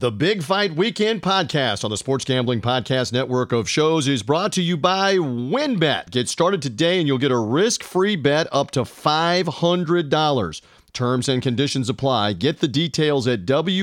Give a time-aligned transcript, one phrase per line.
[0.00, 4.52] The Big Fight Weekend podcast on the Sports Gambling Podcast Network of shows is brought
[4.52, 6.12] to you by WynnBET.
[6.12, 10.60] Get started today and you'll get a risk free bet up to $500.
[10.92, 12.34] Terms and conditions apply.
[12.34, 13.82] Get the details at WYNNBet.com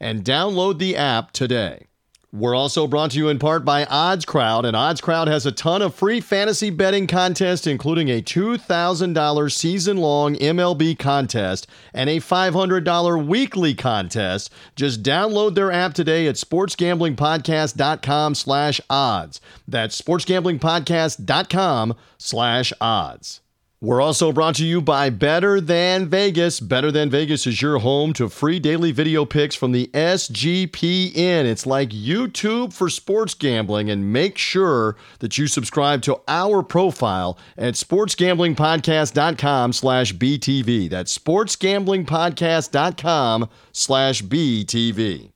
[0.00, 1.84] and download the app today.
[2.30, 5.52] We're also brought to you in part by Odds Crowd, and Odds Crowd has a
[5.52, 12.18] ton of free fantasy betting contests, including a $2,000 season long MLB contest and a
[12.18, 14.52] $500 weekly contest.
[14.76, 19.40] Just download their app today at sportsgamblingpodcast.com slash odds.
[19.66, 23.40] That's sportsgamblingpodcast.com slash odds.
[23.80, 26.58] We're also brought to you by Better Than Vegas.
[26.58, 31.44] Better Than Vegas is your home to free daily video picks from the SGPN.
[31.44, 37.38] It's like YouTube for sports gambling, and make sure that you subscribe to our profile
[37.56, 40.90] at sportsgamblingpodcast.com slash BTV.
[40.90, 45.30] That's sportsgamblingpodcast.com slash BTV.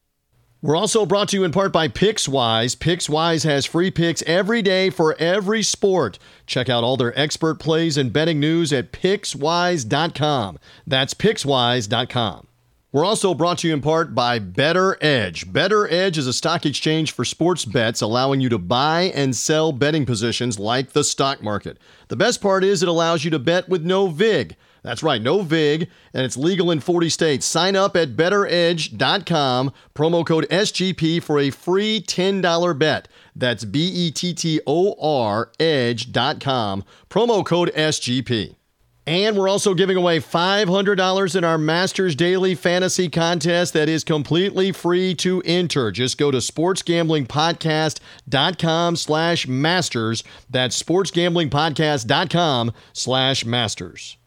[0.62, 2.76] We're also brought to you in part by PicksWise.
[2.76, 6.20] PicksWise has free picks every day for every sport.
[6.46, 10.60] Check out all their expert plays and betting news at PicksWise.com.
[10.86, 12.46] That's PicksWise.com.
[12.92, 15.52] We're also brought to you in part by BettorEdge.
[15.52, 19.72] Better Edge is a stock exchange for sports bets, allowing you to buy and sell
[19.72, 21.78] betting positions like the stock market.
[22.06, 24.54] The best part is it allows you to bet with no VIG.
[24.82, 27.46] That's right, no VIG, and it's legal in 40 states.
[27.46, 33.06] Sign up at bettoredge.com, promo code SGP for a free $10 bet.
[33.36, 38.56] That's B E T T O R edge.com, promo code SGP.
[39.04, 44.70] And we're also giving away $500 in our Masters Daily Fantasy Contest that is completely
[44.70, 45.90] free to enter.
[45.90, 50.22] Just go to sportsgamblingpodcast.com slash masters.
[50.48, 54.18] That's sportsgamblingpodcast.com slash masters.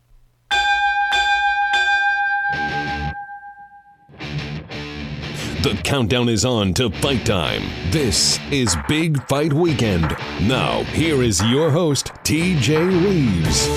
[5.65, 7.63] The countdown is on to fight time.
[7.89, 10.15] This is Big Fight Weekend.
[10.41, 13.67] Now, here is your host, TJ Rives.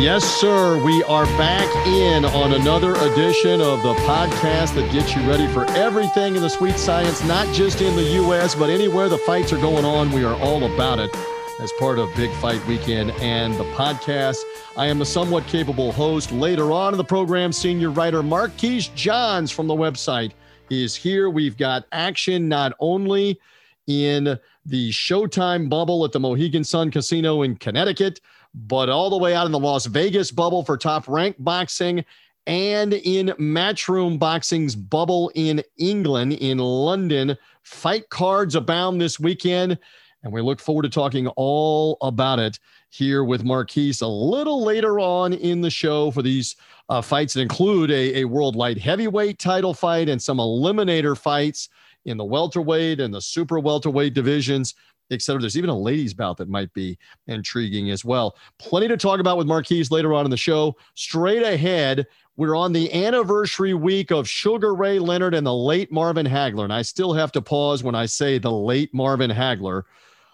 [0.00, 0.80] Yes, sir.
[0.84, 5.68] We are back in on another edition of the podcast that gets you ready for
[5.70, 9.60] everything in the sweet science, not just in the U.S., but anywhere the fights are
[9.60, 10.12] going on.
[10.12, 11.10] We are all about it
[11.58, 14.36] as part of Big Fight Weekend and the podcast.
[14.74, 16.32] I am the somewhat capable host.
[16.32, 20.32] Later on in the program, senior writer Marquise Johns from the website
[20.70, 21.28] is here.
[21.28, 23.38] We've got action not only
[23.86, 28.22] in the Showtime bubble at the Mohegan Sun Casino in Connecticut,
[28.54, 32.02] but all the way out in the Las Vegas bubble for top ranked boxing
[32.46, 37.36] and in Matchroom Boxing's bubble in England, in London.
[37.62, 39.78] Fight cards abound this weekend.
[40.22, 42.58] And we look forward to talking all about it
[42.92, 46.56] here with Marquise a little later on in the show for these
[46.90, 51.70] uh, fights that include a, a world light heavyweight title fight and some eliminator fights
[52.04, 54.74] in the welterweight and the super welterweight divisions,
[55.10, 55.40] etc.
[55.40, 56.98] There's even a ladies' bout that might be
[57.28, 58.36] intriguing as well.
[58.58, 60.76] Plenty to talk about with Marquise later on in the show.
[60.94, 66.26] Straight ahead, we're on the anniversary week of Sugar Ray Leonard and the late Marvin
[66.26, 66.64] Hagler.
[66.64, 69.84] And I still have to pause when I say the late Marvin Hagler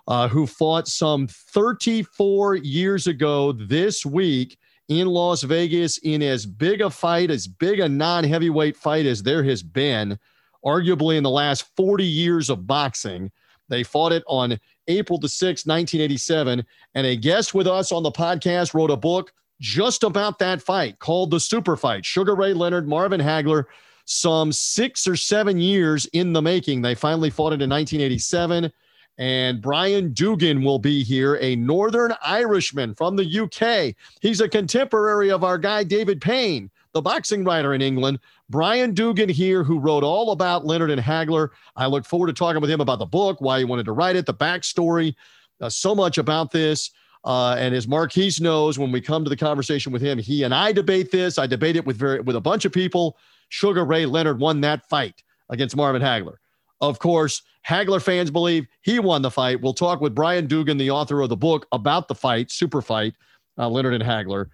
[0.08, 4.58] uh, who fought some 34 years ago this week
[4.88, 9.22] in Las Vegas in as big a fight, as big a non heavyweight fight as
[9.22, 10.18] there has been,
[10.64, 13.30] arguably in the last 40 years of boxing.
[13.68, 14.58] They fought it on
[14.88, 16.64] April the 6th, 1987.
[16.94, 19.30] And a guest with us on the podcast wrote a book
[19.60, 23.64] just about that fight called The Super Fight Sugar Ray Leonard, Marvin Hagler.
[24.06, 26.80] Some six or seven years in the making.
[26.80, 28.72] They finally fought it in 1987.
[29.18, 33.96] And Brian Doogan will be here, a Northern Irishman from the UK.
[34.20, 38.20] He's a contemporary of our guy, David Payne, the boxing writer in England.
[38.48, 41.50] Brian Doogan here, who wrote all about Leonard and Hagler.
[41.74, 44.14] I look forward to talking with him about the book, why he wanted to write
[44.14, 45.16] it, the backstory,
[45.60, 46.92] uh, so much about this.
[47.24, 50.54] Uh, and as Marquise knows, when we come to the conversation with him, he and
[50.54, 51.38] I debate this.
[51.38, 53.18] I debate it with very with a bunch of people.
[53.48, 56.36] Sugar Ray Leonard won that fight against Marvin Hagler.
[56.80, 59.60] Of course, Hagler fans believe he won the fight.
[59.60, 63.14] We'll talk with Brian Doogan, the author of the book about the fight, Super Fight,
[63.58, 64.46] uh, Leonard and Hagler.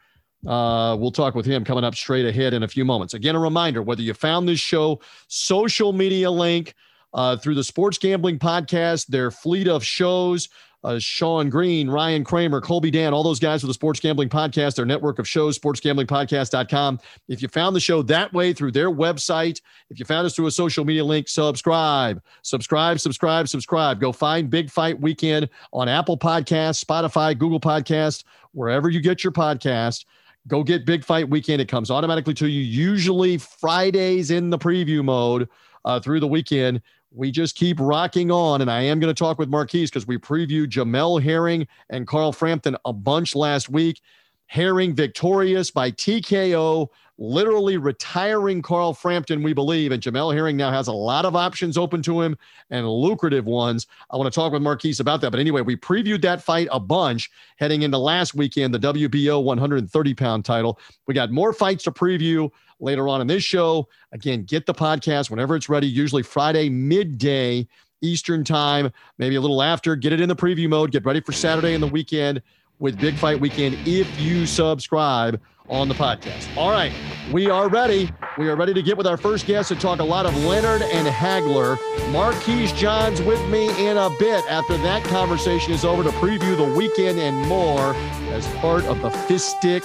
[0.47, 3.15] Uh, we'll talk with him coming up straight ahead in a few moments.
[3.15, 6.75] Again, a reminder whether you found this show, social media link
[7.15, 10.49] uh, through the Sports Gambling Podcast, their fleet of shows,
[10.85, 14.77] uh, Sean Green, Ryan Kramer, Colby Dan, all those guys with the Sports Gambling Podcast,
[14.77, 17.01] their network of shows, sportsgamblingpodcast.com.
[17.29, 20.47] If you found the show that way through their website, if you found us through
[20.47, 23.99] a social media link, subscribe, subscribe, subscribe, subscribe.
[23.99, 29.33] Go find Big Fight Weekend on Apple Podcasts, Spotify, Google Podcasts, wherever you get your
[29.33, 30.05] podcast.
[30.47, 31.63] go get Big Fight Weekend.
[31.63, 35.49] It comes automatically to you, usually Fridays in the preview mode
[35.87, 36.83] uh, through the weekend.
[37.15, 38.61] We just keep rocking on.
[38.61, 42.33] And I am going to talk with Marquise because we previewed Jamel Herring and Carl
[42.33, 44.01] Frampton a bunch last week.
[44.47, 46.89] Herring victorious by TKO
[47.19, 49.93] literally retiring Carl Frampton, we believe.
[49.93, 52.37] And Jamel Herring now has a lot of options open to him
[52.71, 53.87] and lucrative ones.
[54.11, 55.31] I want to talk with Marquise about that.
[55.31, 60.15] But anyway, we previewed that fight a bunch heading into last weekend, the WBO 130
[60.15, 60.79] pound title.
[61.07, 62.51] We got more fights to preview
[62.85, 63.89] later on in this show.
[64.13, 67.67] Again, get the podcast whenever it's ready, usually Friday midday
[68.03, 69.97] Eastern time, maybe a little after.
[69.97, 70.93] Get it in the preview mode.
[70.93, 72.43] Get ready for Saturday and the weekend
[72.79, 75.41] with Big Fight Weekend if you subscribe
[75.71, 76.55] on the podcast.
[76.57, 76.93] All right,
[77.33, 78.11] we are ready.
[78.37, 80.83] We are ready to get with our first guest and talk a lot of Leonard
[80.83, 81.79] and Hagler.
[82.13, 86.77] Marquise Johns with me in a bit after that conversation is over to preview the
[86.77, 87.95] weekend and more
[88.33, 89.83] as part of the fistic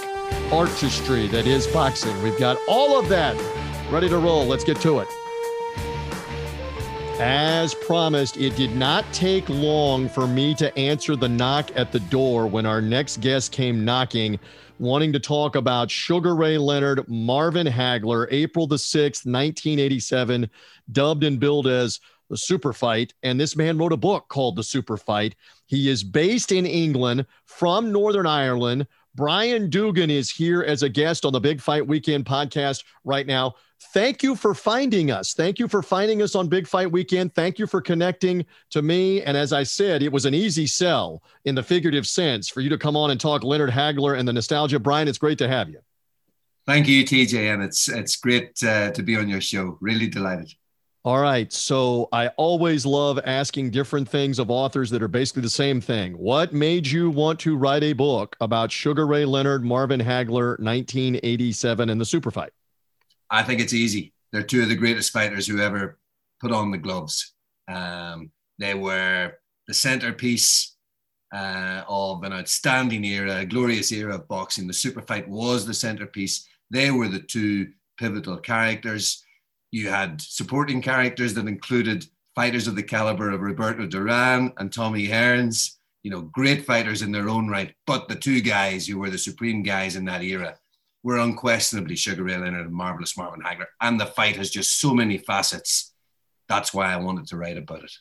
[0.52, 2.22] artistry that is boxing.
[2.22, 3.34] We've got all of that
[3.90, 4.44] ready to roll.
[4.46, 5.08] Let's get to it.
[7.22, 12.00] As promised, it did not take long for me to answer the knock at the
[12.00, 14.38] door when our next guest came knocking
[14.80, 20.48] wanting to talk about Sugar Ray Leonard, Marvin Hagler, April the 6th, 1987,
[20.90, 22.00] dubbed and billed as
[22.30, 23.12] the Super Fight.
[23.22, 25.36] And this man wrote a book called The Super Fight.
[25.66, 28.86] He is based in England from Northern Ireland.
[29.14, 33.54] Brian Doogan is here as a guest on the Big Fight Weekend podcast right now
[33.92, 35.34] thank you for finding us.
[35.34, 37.34] Thank you for finding us on Big Fight Weekend.
[37.34, 39.22] Thank you for connecting to me.
[39.22, 42.68] And as I said, it was an easy sell in the figurative sense for you
[42.68, 44.78] to come on and talk Leonard Hagler and the nostalgia.
[44.78, 45.80] Brian, it's great to have you.
[46.66, 49.78] Thank you, TJ, and it's it's great uh, to be on your show.
[49.80, 50.52] Really delighted.
[51.02, 51.50] All right.
[51.50, 56.12] So I always love asking different things of authors that are basically the same thing.
[56.12, 61.88] What made you want to write a book about Sugar Ray Leonard, Marvin Hagler, 1987,
[61.88, 62.52] and the super fight?
[63.30, 64.12] I think it's easy.
[64.30, 65.98] They're two of the greatest fighters who ever
[66.38, 67.32] put on the gloves.
[67.66, 69.32] Um, they were
[69.66, 70.76] the centerpiece
[71.34, 74.66] uh, of an outstanding era, a glorious era of boxing.
[74.66, 76.46] The super fight was the centerpiece.
[76.70, 79.24] They were the two pivotal characters.
[79.70, 85.06] You had supporting characters that included fighters of the caliber of Roberto Duran and Tommy
[85.06, 87.74] Hearns, you know, great fighters in their own right.
[87.86, 90.56] But the two guys who were the supreme guys in that era
[91.02, 93.66] were unquestionably Sugar Ray Leonard and Marvelous Marvin Hagler.
[93.80, 95.92] And the fight has just so many facets.
[96.48, 97.92] That's why I wanted to write about it.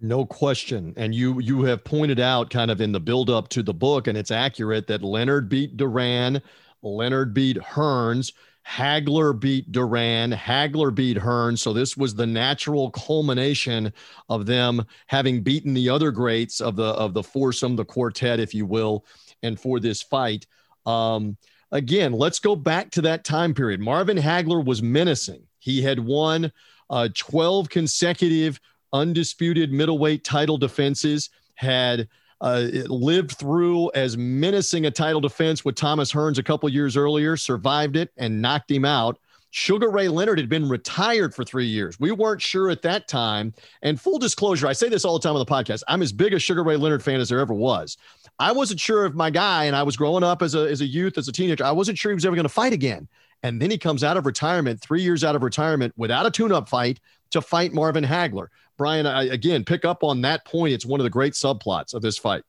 [0.00, 0.92] No question.
[0.96, 4.08] And you you have pointed out kind of in the build up to the book,
[4.08, 6.42] and it's accurate that Leonard beat Duran,
[6.82, 8.32] Leonard beat Hearns,
[8.66, 11.58] Hagler beat Duran, Hagler beat Hearns.
[11.58, 13.92] So this was the natural culmination
[14.28, 18.54] of them having beaten the other greats of the of the foursome, the quartet, if
[18.54, 19.04] you will,
[19.42, 20.46] and for this fight.
[20.86, 21.36] Um,
[21.70, 23.80] again, let's go back to that time period.
[23.80, 25.42] Marvin Hagler was menacing.
[25.58, 26.52] He had won
[26.90, 28.60] uh, 12 consecutive
[28.92, 32.08] undisputed middleweight title defenses, had
[32.42, 37.36] uh, lived through as menacing a title defense with Thomas Hearns a couple years earlier,
[37.36, 39.18] survived it, and knocked him out.
[39.52, 42.00] Sugar Ray Leonard had been retired for three years.
[42.00, 43.52] We weren't sure at that time.
[43.82, 45.82] And full disclosure, I say this all the time on the podcast.
[45.88, 47.96] I'm as big a Sugar Ray Leonard fan as there ever was.
[48.38, 50.86] I wasn't sure if my guy, and I was growing up as a, as a
[50.86, 53.08] youth, as a teenager, I wasn't sure he was ever going to fight again.
[53.42, 56.50] And then he comes out of retirement, three years out of retirement, without a tune
[56.50, 56.98] up fight
[57.32, 58.46] to fight Marvin Hagler.
[58.78, 60.72] Brian, I, again, pick up on that point.
[60.72, 62.42] It's one of the great subplots of this fight.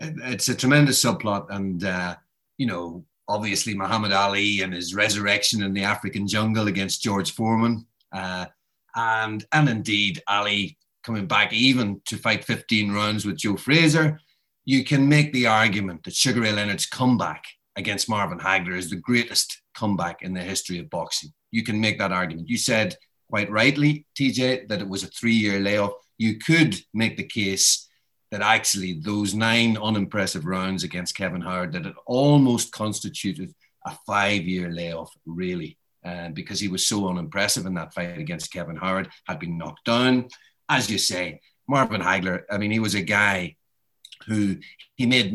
[0.00, 1.46] It's a tremendous subplot.
[1.50, 2.16] And, uh,
[2.58, 7.86] you know, obviously Muhammad Ali and his resurrection in the African jungle against George Foreman,
[8.12, 8.46] uh,
[8.94, 14.20] and and indeed Ali coming back even to fight 15 rounds with Joe Frazier.
[14.64, 17.44] You can make the argument that Sugar Ray Leonard's comeback
[17.76, 21.32] against Marvin Hagler is the greatest comeback in the history of boxing.
[21.52, 22.48] You can make that argument.
[22.48, 22.96] You said
[23.28, 25.92] quite rightly, TJ, that it was a three-year layoff.
[26.18, 27.88] You could make the case
[28.30, 33.54] that actually those nine unimpressive rounds against Kevin Howard that it almost constituted
[33.86, 38.76] a five-year layoff, really, uh, because he was so unimpressive in that fight against Kevin
[38.76, 40.28] Howard, had been knocked down.
[40.68, 43.56] As you say, Marvin Hagler, I mean, he was a guy
[44.26, 44.56] who
[44.96, 45.32] he made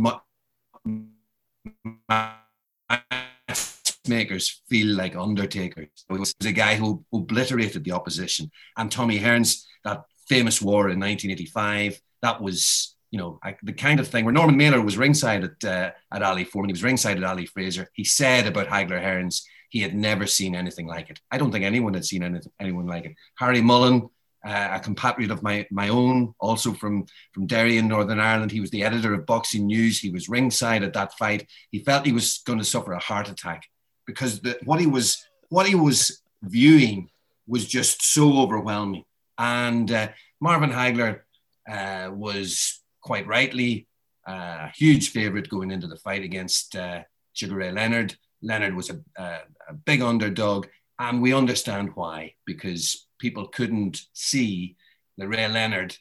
[4.07, 5.89] makers feel like undertakers.
[6.09, 8.51] He was a guy who obliterated the opposition.
[8.77, 14.07] And Tommy Hearns, that famous war in 1985, that was you know the kind of
[14.07, 17.23] thing where Norman Mailer was ringside at uh, at Ali Foreman, he was ringside at
[17.23, 17.89] Ali Frazier.
[17.93, 19.41] He said about Hagler Hearns
[19.71, 21.19] he had never seen anything like it.
[21.31, 23.15] I don't think anyone had seen anything, anyone like it.
[23.37, 24.09] Harry Mullan
[24.45, 28.51] uh, a compatriot of my, my own, also from, from Derry in Northern Ireland.
[28.51, 29.99] He was the editor of Boxing News.
[29.99, 31.47] He was ringside at that fight.
[31.69, 33.63] He felt he was going to suffer a heart attack
[34.11, 37.09] because the, what he was what he was viewing
[37.47, 39.05] was just so overwhelming.
[39.37, 41.21] And uh, Marvin Hagler
[41.69, 43.87] uh, was quite rightly
[44.25, 47.01] a huge favourite going into the fight against uh,
[47.33, 48.15] Sugar Ray Leonard.
[48.41, 49.39] Leonard was a, a,
[49.69, 50.67] a big underdog,
[50.99, 54.75] and we understand why because people couldn't see
[55.17, 55.97] that Ray Leonard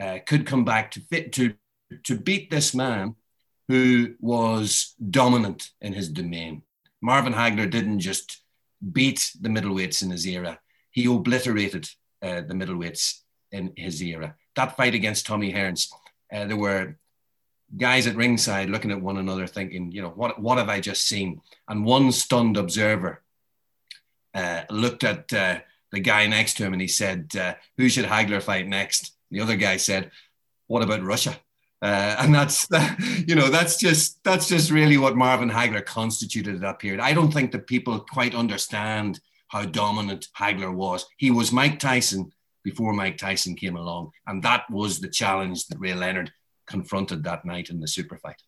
[0.00, 1.54] uh, could come back to fit to
[2.04, 3.14] to beat this man
[3.68, 6.62] who was dominant in his domain.
[7.06, 8.42] Marvin Hagler didn't just
[8.92, 10.58] beat the middleweights in his era;
[10.90, 11.88] he obliterated
[12.20, 13.20] uh, the middleweights
[13.52, 14.34] in his era.
[14.56, 15.88] That fight against Tommy Hearns,
[16.32, 16.96] uh, there were
[17.76, 21.06] guys at ringside looking at one another, thinking, you know, what what have I just
[21.06, 21.40] seen?
[21.68, 23.22] And one stunned observer
[24.34, 25.60] uh, looked at uh,
[25.92, 29.12] the guy next to him and he said, uh, Who should Hagler fight next?
[29.30, 30.10] The other guy said,
[30.66, 31.38] What about Russia?
[31.86, 36.56] Uh, and that's that, you know that's just that's just really what Marvin Hagler constituted
[36.56, 36.98] at that period.
[36.98, 41.06] I don't think that people quite understand how dominant Hagler was.
[41.16, 42.32] He was Mike Tyson
[42.64, 46.32] before Mike Tyson came along, and that was the challenge that Ray Leonard
[46.66, 48.42] confronted that night in the super fight.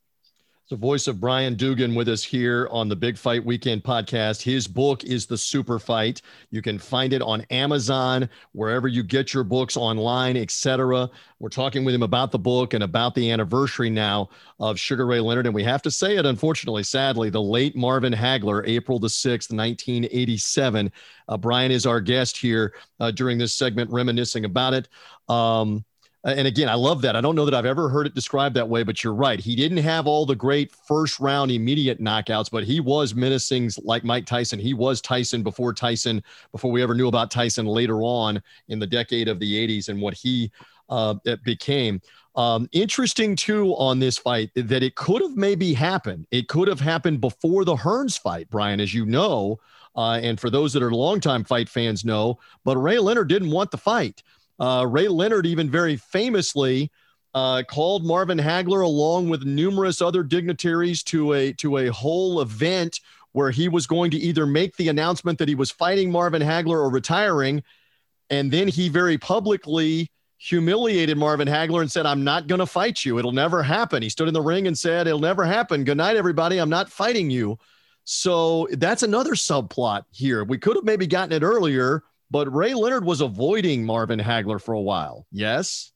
[0.70, 4.42] The voice of Brian Doogan with us here on the Big Fight Weekend podcast.
[4.42, 6.20] His book is The Super Fight.
[6.50, 11.08] You can find it on Amazon, wherever you get your books online, etc.
[11.38, 14.28] We're talking with him about the book and about the anniversary now
[14.60, 15.46] of Sugar Ray Leonard.
[15.46, 19.50] And we have to say it, unfortunately, sadly, the late Marvin Hagler, April the 6th,
[19.50, 20.92] 1987.
[21.28, 24.88] Uh, Brian is our guest here uh, during this segment, reminiscing about it.
[25.30, 25.86] Um,
[26.24, 27.14] and again, I love that.
[27.14, 29.38] I don't know that I've ever heard it described that way, but you're right.
[29.38, 34.02] He didn't have all the great first round immediate knockouts, but he was menacing like
[34.04, 34.58] Mike Tyson.
[34.58, 38.86] He was Tyson before Tyson, before we ever knew about Tyson later on in the
[38.86, 40.50] decade of the 80s and what he
[40.88, 42.00] uh, became.
[42.34, 46.26] Um, interesting too on this fight that it could have maybe happened.
[46.30, 49.58] It could have happened before the Hearns fight, Brian, as you know.
[49.96, 53.72] Uh, and for those that are longtime fight fans know, but Ray Leonard didn't want
[53.72, 54.22] the fight.
[54.58, 56.90] Uh, Ray Leonard, even very famously,
[57.34, 63.00] uh, called Marvin Hagler along with numerous other dignitaries to a to a whole event
[63.32, 66.78] where he was going to either make the announcement that he was fighting Marvin Hagler
[66.78, 67.62] or retiring,
[68.30, 73.04] and then he very publicly humiliated Marvin Hagler and said, "I'm not going to fight
[73.04, 73.18] you.
[73.18, 75.84] It'll never happen." He stood in the ring and said, "It'll never happen.
[75.84, 76.58] Good night, everybody.
[76.58, 77.58] I'm not fighting you."
[78.04, 80.42] So that's another subplot here.
[80.42, 84.74] We could have maybe gotten it earlier but Ray Leonard was avoiding Marvin Hagler for
[84.74, 85.26] a while.
[85.30, 85.92] Yes.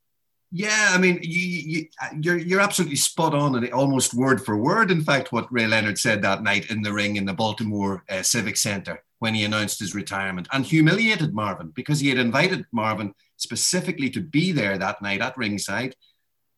[0.55, 1.87] Yeah, I mean, you, you,
[2.21, 4.91] you're you're absolutely spot on, and almost word for word.
[4.91, 8.23] In fact, what Ray Leonard said that night in the ring in the Baltimore uh,
[8.23, 13.15] Civic Center when he announced his retirement, and humiliated Marvin because he had invited Marvin
[13.39, 15.97] specifically to be there that night at ringside,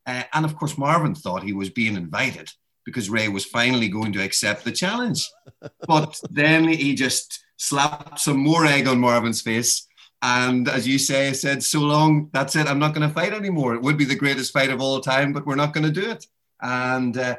[0.06, 2.50] uh, and of course Marvin thought he was being invited
[2.84, 5.30] because Ray was finally going to accept the challenge,
[5.86, 9.86] but then he just slapped some more egg on Marvin's face.
[10.22, 12.66] And as you say, said, so long, that's it.
[12.66, 13.74] I'm not going to fight anymore.
[13.74, 16.10] It would be the greatest fight of all time, but we're not going to do
[16.10, 16.26] it.
[16.62, 17.36] And uh,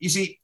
[0.00, 0.40] you see,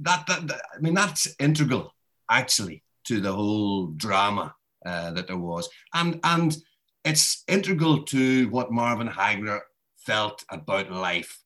[0.00, 1.94] that, that, that, I mean, that's integral
[2.30, 5.68] actually to the whole drama uh, that there was.
[5.94, 6.56] And, and
[7.04, 9.60] it's integral to what Marvin Hagler
[9.98, 11.38] felt about life,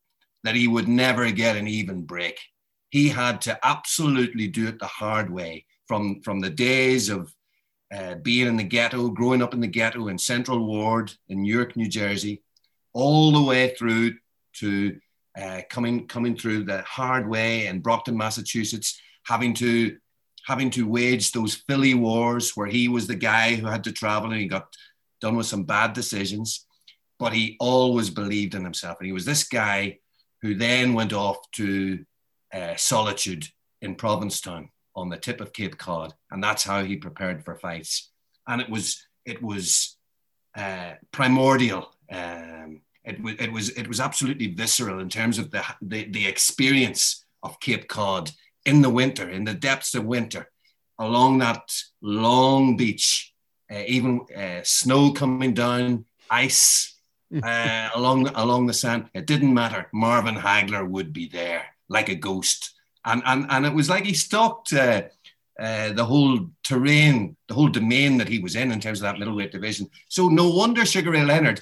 [0.45, 2.41] that he would never get an even break.
[2.91, 7.35] He had to absolutely do it the hard way from from the days of
[7.93, 11.77] uh, being in the ghetto, growing up in the ghetto in Central Ward in Newark,
[11.77, 12.43] New Jersey,
[12.95, 14.15] all the way through
[14.55, 14.99] to
[15.41, 19.97] uh, coming coming through the hard way in Brockton, Massachusetts, having to
[20.47, 24.31] having to wage those Philly wars where he was the guy who had to travel
[24.31, 24.75] and he got
[25.21, 26.67] done with some bad decisions,
[27.19, 28.97] but he always believed in himself.
[28.99, 29.99] And he was this guy
[30.41, 32.05] who then went off to
[32.53, 33.47] uh, solitude
[33.81, 38.11] in Provincetown on the tip of Cape Cod, and that's how he prepared for fights.
[38.47, 39.97] And it was it was
[40.57, 41.95] uh, primordial.
[42.11, 46.27] Um, it, w- it was it was absolutely visceral in terms of the, the the
[46.27, 48.31] experience of Cape Cod
[48.65, 50.49] in the winter, in the depths of winter,
[50.99, 53.33] along that long beach,
[53.71, 57.01] uh, even uh, snow coming down, ice
[57.43, 59.09] uh, along along the sand.
[59.15, 59.89] It didn't matter.
[59.93, 62.73] Marvin Hagler would be there like a ghost
[63.05, 64.73] and and and it was like he stopped.
[64.73, 65.03] uh,
[65.61, 69.19] uh, the whole terrain, the whole domain that he was in in terms of that
[69.19, 69.87] middleweight division.
[70.09, 71.61] So no wonder Sugar Ray Leonard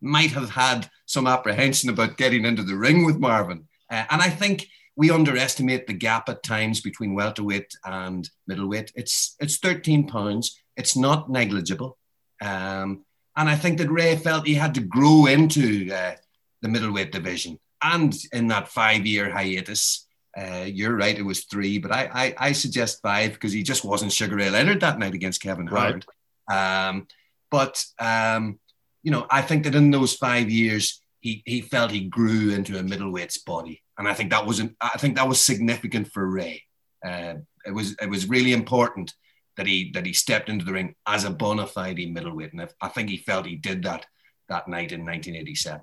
[0.00, 4.30] might have had some apprehension about getting into the ring with Marvin, uh, and I
[4.30, 8.92] think we underestimate the gap at times between welterweight and middleweight.
[8.94, 10.60] It's it's 13 pounds.
[10.76, 11.98] It's not negligible.
[12.40, 13.04] Um,
[13.36, 16.12] and I think that Ray felt he had to grow into uh,
[16.60, 17.58] the middleweight division.
[17.82, 22.34] And in that five year hiatus, uh, you're right, it was three, but I, I,
[22.48, 26.06] I suggest five because he just wasn't Sugar Ray Leonard that night against Kevin Howard.
[26.50, 26.88] Right.
[26.88, 27.06] Um,
[27.50, 28.58] but, um,
[29.02, 32.78] you know, I think that in those five years, he, he felt he grew into
[32.78, 33.82] a middleweight's body.
[33.98, 36.64] And I think that was, I think that was significant for Ray.
[37.04, 37.34] Uh,
[37.66, 39.12] it was, it was really important
[39.56, 42.88] that he that he stepped into the ring as a bona fide middleweight, and I
[42.88, 44.06] think he felt he did that
[44.48, 45.80] that night in 1987.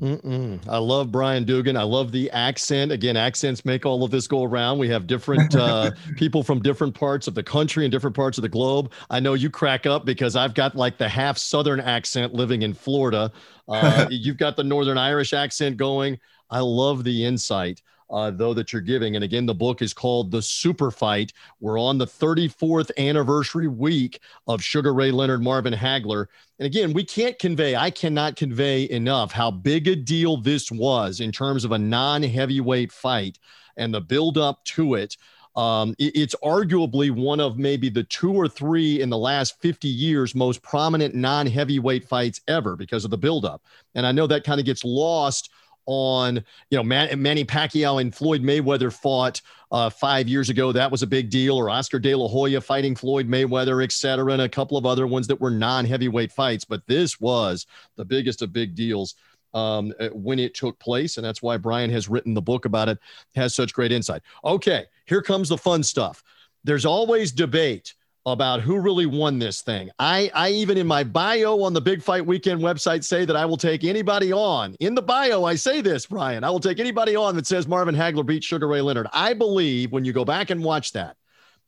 [0.00, 0.58] Mm-mm.
[0.68, 1.76] I love Brian Doogan.
[1.76, 2.90] I love the accent.
[2.90, 4.78] Again, accents make all of this go around.
[4.78, 8.42] We have different uh, people from different parts of the country and different parts of
[8.42, 8.90] the globe.
[9.10, 12.74] I know you crack up because I've got like the half Southern accent living in
[12.74, 13.30] Florida.
[13.68, 16.18] Uh, you've got the Northern Irish accent going.
[16.50, 19.16] I love the insight uh, though, that you're giving.
[19.16, 21.32] And again, the book is called The Super Fight.
[21.60, 26.26] We're on the 34th anniversary week of Sugar Ray Leonard Marvin Hagler.
[26.58, 31.20] And again, we can't convey, I cannot convey enough how big a deal this was
[31.20, 33.38] in terms of a non heavyweight fight
[33.76, 35.16] and the build up to it.
[35.54, 39.88] Um, it, it's arguably one of maybe the two or three in the last 50
[39.88, 43.62] years most prominent non heavyweight fights ever because of the buildup.
[43.94, 45.50] And I know that kind of gets lost
[45.86, 46.36] on,
[46.70, 49.40] you know, Man- Manny Pacquiao and Floyd Mayweather fought
[49.72, 50.72] uh, five years ago.
[50.72, 51.56] That was a big deal.
[51.56, 55.06] Or Oscar De La Hoya fighting Floyd Mayweather, et cetera, and a couple of other
[55.06, 56.64] ones that were non heavyweight fights.
[56.64, 57.66] But this was
[57.96, 59.16] the biggest of big deals
[59.54, 61.16] um, uh, when it took place.
[61.16, 62.98] And that's why Brian has written the book about it,
[63.34, 64.22] has such great insight.
[64.44, 66.22] Okay, here comes the fun stuff.
[66.64, 67.94] There's always debate
[68.24, 69.90] about who really won this thing.
[69.98, 73.44] I, I even in my bio on the Big Fight Weekend website say that I
[73.44, 74.76] will take anybody on.
[74.78, 76.44] In the bio, I say this, Brian.
[76.44, 79.08] I will take anybody on that says Marvin Hagler beat Sugar Ray Leonard.
[79.12, 81.16] I believe when you go back and watch that,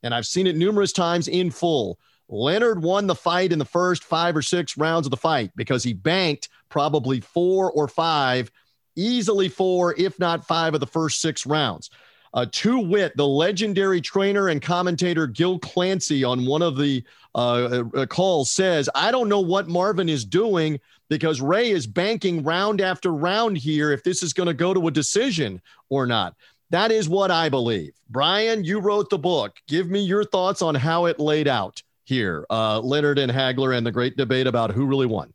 [0.04, 1.98] and I've seen it numerous times in full.
[2.28, 5.82] Leonard won the fight in the first five or six rounds of the fight because
[5.82, 8.50] he banked probably four or five,
[8.96, 11.88] easily four, if not five of the first six rounds.
[12.34, 17.04] Uh, to wit, the legendary trainer and commentator Gil Clancy on one of the
[17.36, 22.42] uh, uh, calls says, I don't know what Marvin is doing because Ray is banking
[22.42, 26.34] round after round here if this is going to go to a decision or not.
[26.70, 27.92] That is what I believe.
[28.10, 29.58] Brian, you wrote the book.
[29.68, 32.44] Give me your thoughts on how it laid out here.
[32.50, 35.32] Uh, Leonard and Hagler and the great debate about who really won.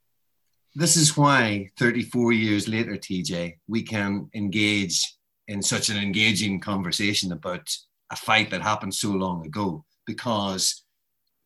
[0.75, 5.03] This is why 34 years later, TJ, we can engage
[5.47, 7.67] in such an engaging conversation about
[8.11, 10.83] a fight that happened so long ago because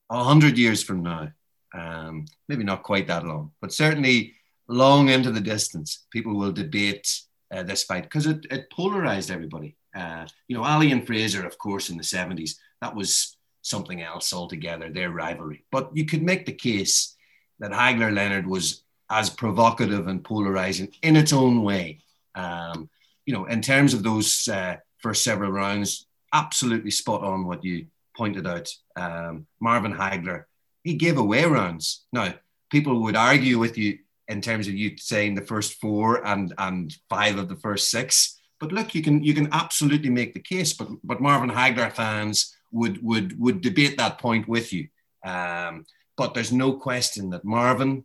[0.10, 1.30] a hundred years from now,
[1.74, 4.34] um, maybe not quite that long, but certainly
[4.68, 9.76] long into the distance, people will debate uh, this fight because it, it, polarized everybody.
[9.96, 14.34] Uh, you know, Ali and Frazier, of course, in the 70s, that was something else
[14.34, 15.66] altogether, their rivalry.
[15.72, 17.16] But you could make the case
[17.60, 18.83] that Hagler Leonard was
[19.14, 22.00] as provocative and polarizing in its own way.
[22.36, 22.90] Um,
[23.26, 27.86] you know, in terms of those uh, first several rounds, absolutely spot on what you
[28.18, 28.70] pointed out.
[28.96, 30.46] Um, Marvin Hagler,
[30.84, 32.06] he gave away rounds.
[32.12, 32.34] Now,
[32.72, 36.96] people would argue with you in terms of you saying the first four and and
[37.10, 38.40] five of the first six.
[38.60, 40.74] But look, you can you can absolutely make the case.
[40.74, 44.88] But but Marvin Hagler fans would would would debate that point with you.
[45.24, 45.86] Um,
[46.18, 48.04] but there's no question that Marvin,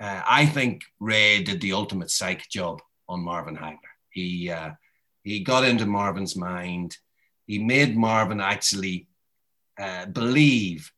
[0.00, 3.78] uh, I think Ray did the ultimate psych job on Marvin Hagler.
[4.10, 4.70] He uh,
[5.22, 6.96] he got into Marvin's mind.
[7.46, 9.08] He made Marvin actually
[9.78, 10.90] uh, believe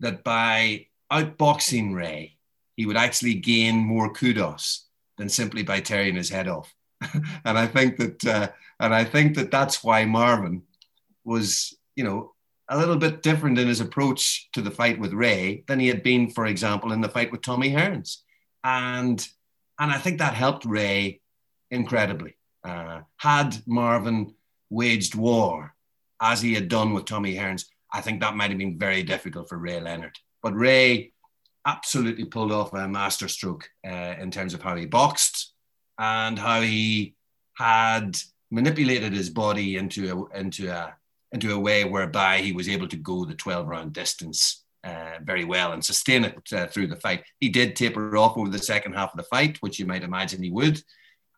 [0.00, 2.36] that by outboxing Ray,
[2.76, 4.86] he would actually gain more kudos
[5.18, 6.74] than simply by tearing his head off.
[7.44, 8.48] and I think that uh,
[8.80, 10.62] and I think that that's why Marvin
[11.24, 12.32] was, you know,
[12.68, 16.02] a little bit different in his approach to the fight with Ray than he had
[16.02, 18.18] been, for example, in the fight with Tommy Hearns.
[18.66, 19.24] And
[19.78, 21.20] and I think that helped Ray
[21.70, 22.36] incredibly.
[22.64, 24.34] Uh, had Marvin
[24.70, 25.74] waged war
[26.20, 29.48] as he had done with Tommy Hearns, I think that might have been very difficult
[29.48, 30.18] for Ray Leonard.
[30.42, 31.12] But Ray
[31.64, 35.52] absolutely pulled off a masterstroke uh, in terms of how he boxed
[35.98, 37.14] and how he
[37.54, 38.18] had
[38.50, 40.96] manipulated his body into a, into a
[41.30, 45.44] into a way whereby he was able to go the 12 round distance uh, very
[45.44, 47.24] well and sustain it uh, through the fight.
[47.40, 50.42] He did taper off over the second half of the fight, which you might imagine
[50.42, 50.80] he would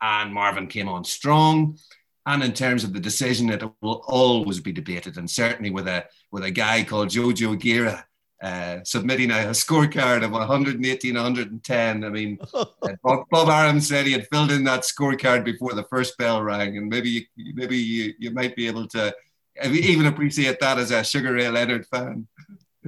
[0.01, 1.79] and Marvin came on strong.
[2.27, 6.05] And in terms of the decision, it will always be debated, and certainly with a
[6.31, 8.05] with a guy called Jojo Guerra
[8.43, 12.05] uh, submitting a, a, scorecard of 118, 110.
[12.05, 12.67] I mean, uh,
[13.03, 16.77] Bob, Bob Arum said he had filled in that scorecard before the first bell rang,
[16.77, 17.23] and maybe you,
[17.55, 19.15] maybe you, you might be able to
[19.65, 22.29] even appreciate that as a Sugar Ray Leonard fan.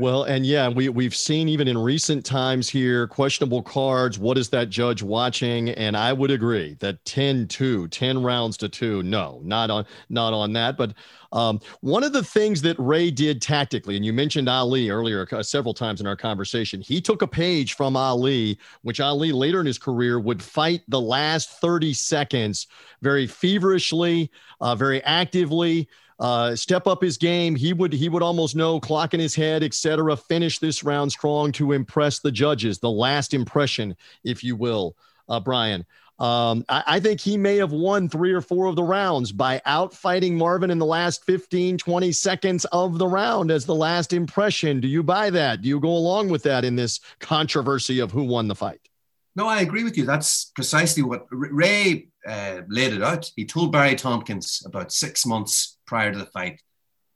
[0.00, 4.18] Well, and yeah, we we've seen even in recent times here questionable cards.
[4.18, 5.68] What is that judge watching?
[5.68, 9.02] And I would agree that 10-2, 10 rounds to 2.
[9.02, 10.94] No, not on not on that, but
[11.32, 15.42] um, one of the things that Ray did tactically, and you mentioned Ali earlier uh,
[15.42, 19.66] several times in our conversation, he took a page from Ali, which Ali later in
[19.66, 22.68] his career would fight the last 30 seconds
[23.02, 24.30] very feverishly,
[24.62, 27.56] uh, very actively uh, step up his game.
[27.56, 30.16] He would he would almost know clock in his head, etc.
[30.16, 32.78] Finish this round strong to impress the judges.
[32.78, 34.96] The last impression, if you will,
[35.28, 35.87] uh, Brian.
[36.18, 39.62] Um, I, I, think he may have won three or four of the rounds by
[39.66, 44.80] outfighting Marvin in the last 15, 20 seconds of the round as the last impression.
[44.80, 45.62] Do you buy that?
[45.62, 48.87] Do you go along with that in this controversy of who won the fight?
[49.35, 50.04] No, I agree with you.
[50.04, 53.30] That's precisely what Ray uh, laid it out.
[53.37, 56.61] He told Barry Tompkins about six months prior to the fight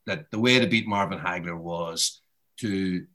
[0.06, 2.20] that the way to beat Marvin Hagler was
[2.60, 3.06] to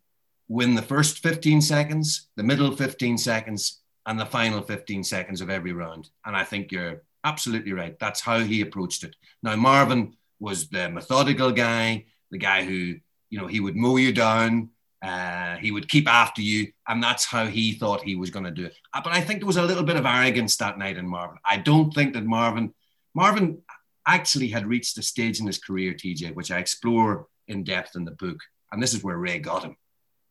[0.47, 5.49] win the first 15 seconds, the middle 15 seconds, and the final 15 seconds of
[5.49, 6.10] every round.
[6.25, 7.97] And I think you're absolutely right.
[7.99, 9.15] That's how he approached it.
[9.43, 12.95] Now, Marvin was the methodical guy, the guy who,
[13.30, 14.69] you know, he would mow you down.
[15.01, 18.51] Uh, he would keep after you, and that's how he thought he was going to
[18.51, 18.75] do it.
[18.93, 21.38] Uh, but I think there was a little bit of arrogance that night in Marvin.
[21.45, 22.73] I don't think that Marvin,
[23.13, 23.62] Marvin
[24.05, 28.05] actually had reached a stage in his career, TJ, which I explore in depth in
[28.05, 28.39] the book.
[28.71, 29.77] And this is where Ray got him.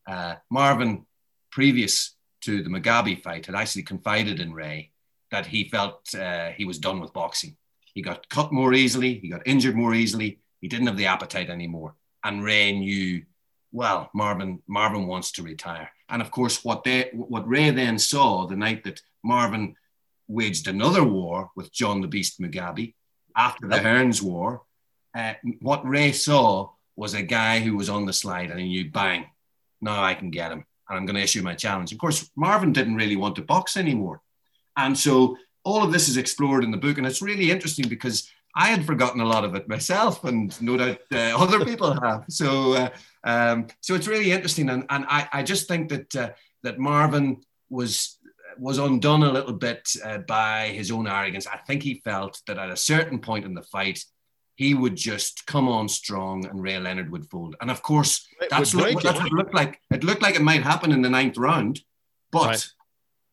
[0.06, 1.06] Uh, Marvin,
[1.50, 4.92] previous to the Mugabi fight, had actually confided in Ray
[5.30, 7.56] that he felt uh, he was done with boxing.
[7.94, 11.50] He got cut more easily, he got injured more easily, he didn't have the appetite
[11.50, 11.94] anymore.
[12.24, 13.22] And Ray knew,
[13.72, 15.90] well, Marvin, Marvin wants to retire.
[16.08, 19.74] And of course, what they, what Ray then saw the night that Marvin
[20.26, 22.94] waged another war with John the Beast Mugabi,
[23.36, 24.62] after the Hearns War,
[25.14, 28.90] uh, what Ray saw was a guy who was on the slide and he knew,
[28.90, 29.26] bang,
[29.80, 31.92] now I can get him and I'm going to issue my challenge.
[31.92, 34.20] Of course, Marvin didn't really want to box anymore.
[34.76, 36.98] And so all of this is explored in the book.
[36.98, 38.28] And it's really interesting because
[38.58, 42.24] I had forgotten a lot of it myself, and no doubt uh, other people have.
[42.28, 42.88] So, uh,
[43.22, 46.30] um, so it's really interesting, and, and I, I just think that uh,
[46.64, 47.40] that Marvin
[47.70, 48.18] was
[48.58, 51.46] was undone a little bit uh, by his own arrogance.
[51.46, 54.04] I think he felt that at a certain point in the fight,
[54.56, 57.54] he would just come on strong and Ray Leonard would fold.
[57.60, 59.80] And of course, that's, look, that's what it looked like.
[59.92, 61.80] It looked like it might happen in the ninth round,
[62.32, 62.66] but right.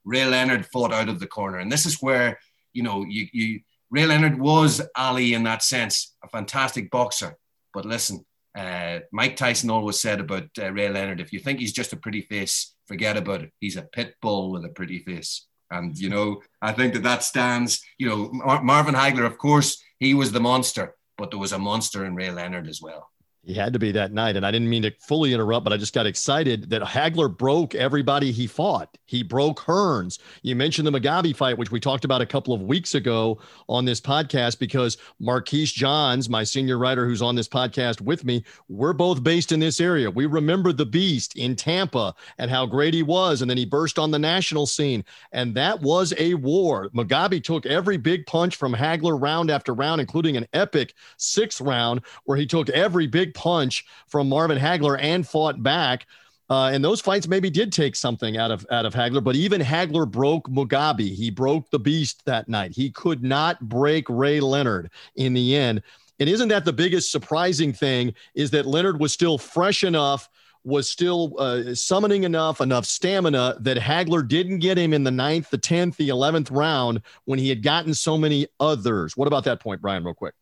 [0.03, 1.57] Ray Leonard fought out of the corner.
[1.57, 2.37] And this is where,
[2.73, 7.37] you know, you, you Ray Leonard was Ali in that sense, a fantastic boxer.
[7.73, 8.25] But listen,
[8.57, 11.97] uh, Mike Tyson always said about uh, Ray Leonard, if you think he's just a
[11.97, 13.51] pretty face, forget about it.
[13.59, 15.47] He's a pit bull with a pretty face.
[15.71, 19.81] And, you know, I think that that stands, you know, Mar- Marvin Hagler, of course,
[19.99, 23.09] he was the monster, but there was a monster in Ray Leonard as well.
[23.45, 24.35] He had to be that night.
[24.35, 27.75] And I didn't mean to fully interrupt, but I just got excited that Hagler broke
[27.75, 28.97] everybody he fought.
[29.05, 30.17] He broke Hearns.
[30.41, 33.85] You mentioned the Mugabi fight, which we talked about a couple of weeks ago on
[33.85, 38.93] this podcast, because Marquise Johns, my senior writer who's on this podcast with me, we're
[38.93, 40.09] both based in this area.
[40.09, 43.41] We remember the beast in Tampa and how great he was.
[43.41, 45.05] And then he burst on the national scene.
[45.33, 46.89] And that was a war.
[46.95, 52.01] Mugabi took every big punch from Hagler round after round, including an epic sixth round
[52.23, 56.07] where he took every big punch from Marvin Hagler and fought back.
[56.47, 59.61] Uh, and those fights maybe did take something out of out of Hagler, but even
[59.61, 61.13] Hagler broke Mugabi.
[61.13, 62.71] He broke the beast that night.
[62.71, 65.81] He could not break Ray Leonard in the end.
[66.19, 68.13] And isn't that the biggest surprising thing?
[68.35, 70.29] Is that Leonard was still fresh enough,
[70.63, 75.49] was still uh, summoning enough, enough stamina that Hagler didn't get him in the ninth,
[75.49, 79.17] the tenth, the eleventh round when he had gotten so many others.
[79.17, 80.03] What about that point, Brian?
[80.03, 80.35] Real quick.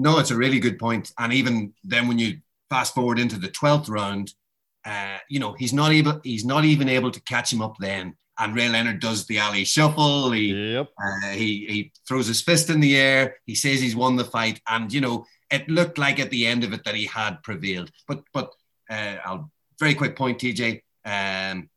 [0.00, 1.12] No, it's a really good point.
[1.18, 2.38] And even then, when you
[2.70, 4.32] fast forward into the twelfth round,
[4.86, 6.20] uh, you know he's not able.
[6.24, 8.16] He's not even able to catch him up then.
[8.38, 10.30] And Ray Leonard does the Ali shuffle.
[10.32, 10.88] He yep.
[10.98, 13.36] uh, he he throws his fist in the air.
[13.44, 16.64] He says he's won the fight, and you know it looked like at the end
[16.64, 17.90] of it that he had prevailed.
[18.08, 18.54] But but
[18.88, 20.80] uh, I'll very quick point, TJ.
[21.04, 21.68] Um,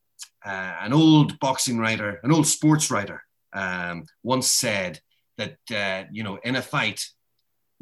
[0.46, 5.02] uh, an old boxing writer, an old sports writer, um, once said
[5.38, 7.06] that uh, you know in a fight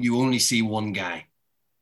[0.03, 1.25] you only see one guy.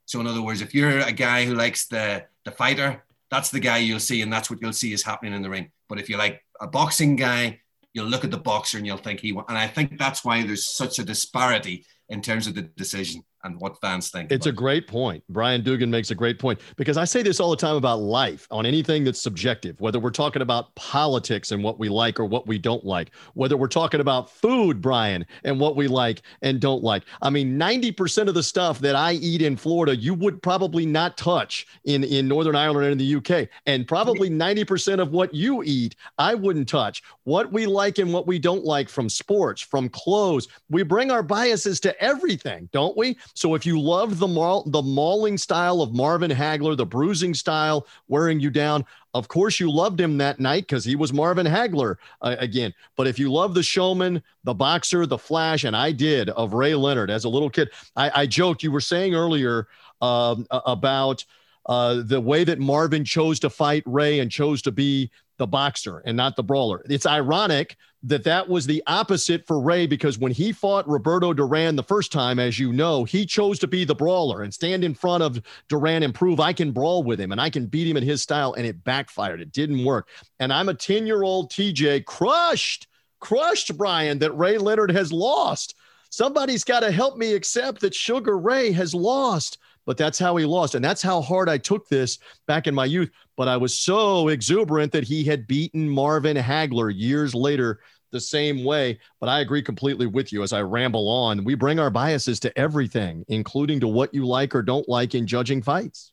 [0.06, 3.60] So in other words, if you're a guy who likes the the fighter, that's the
[3.60, 5.72] guy you'll see, and that's what you'll see is happening in the ring.
[5.88, 7.60] But if you like a boxing guy,
[7.94, 9.30] you'll look at the boxer and you'll think he.
[9.30, 13.24] And I think that's why there's such a disparity in terms of the decision.
[13.44, 14.32] And what fans think.
[14.32, 15.24] It's a great point.
[15.30, 18.48] Brian Doogan makes a great point because I say this all the time about life
[18.52, 22.48] on anything that's subjective, whether we're talking about politics and what we like or what
[22.48, 26.84] we don't like, whether we're talking about food, Brian, and what we like and don't
[26.84, 27.04] like.
[27.22, 31.18] I mean, 90% of the stuff that I eat in Florida, you would probably not
[31.18, 33.48] touch in, in Northern Ireland and in the UK.
[33.66, 37.04] And probably 90% of what you eat, I wouldn't touch.
[37.24, 41.24] What we like and what we don't like from sports, from clothes, we bring our
[41.24, 43.18] biases to everything, don't we?
[43.34, 47.88] So if you love the maul- the mauling style of Marvin Hagler, the bruising style,
[48.08, 51.96] wearing you down, of course you loved him that night because he was Marvin Hagler
[52.22, 52.74] uh, again.
[52.96, 56.76] But if you love the showman, the boxer, the flash, and I did of Ray
[56.76, 58.64] Leonard as a little kid, I, I joked.
[58.64, 59.68] You were saying earlier
[60.02, 61.26] um, about.
[61.70, 66.00] Uh, the way that Marvin chose to fight Ray and chose to be the boxer
[66.00, 66.84] and not the brawler.
[66.90, 71.76] It's ironic that that was the opposite for Ray because when he fought Roberto Duran
[71.76, 74.96] the first time, as you know, he chose to be the brawler and stand in
[74.96, 77.98] front of Duran and prove I can brawl with him and I can beat him
[77.98, 78.54] in his style.
[78.54, 79.40] And it backfired.
[79.40, 80.10] It didn't work.
[80.40, 82.88] And I'm a 10 year old TJ crushed,
[83.20, 85.76] crushed Brian that Ray Leonard has lost.
[86.10, 90.46] Somebody's got to help me accept that Sugar Ray has lost but that's how he
[90.46, 90.76] lost.
[90.76, 93.10] And that's how hard I took this back in my youth.
[93.38, 97.80] But I was so exuberant that he had beaten Marvin Hagler years later
[98.12, 99.00] the same way.
[99.20, 101.44] But I agree completely with you as I ramble on.
[101.44, 105.28] We bring our biases to everything, including to what you like or don't like in
[105.28, 106.12] judging fights.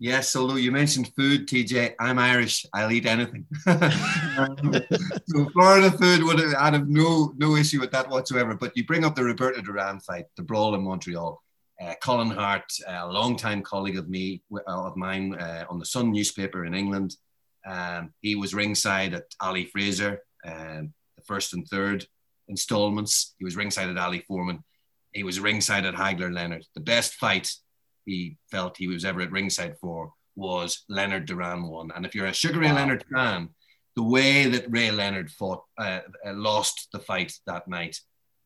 [0.00, 2.66] Yes, although you mentioned food, TJ, I'm Irish.
[2.74, 3.46] I'll eat anything.
[3.64, 8.54] so Florida food would have, I'd have no no issue with that whatsoever.
[8.54, 11.40] But you bring up the Roberto Duran fight, the brawl in Montreal.
[11.84, 16.12] Uh, Colin Hart, a long-time colleague of me uh, of mine uh, on the Sun
[16.12, 17.16] newspaper in England,
[17.66, 22.06] um, he was ringside at Ali Frazier, um, the first and third
[22.48, 23.34] installments.
[23.38, 24.62] He was ringside at Ali Foreman.
[25.12, 26.64] He was ringside at Hagler Leonard.
[26.74, 27.50] The best fight
[28.06, 31.90] he felt he was ever at ringside for was Leonard Duran one.
[31.94, 32.76] And if you're a Sugar Ray wow.
[32.76, 33.50] Leonard fan,
[33.96, 37.98] the way that Ray Leonard fought, uh, uh, lost the fight that night,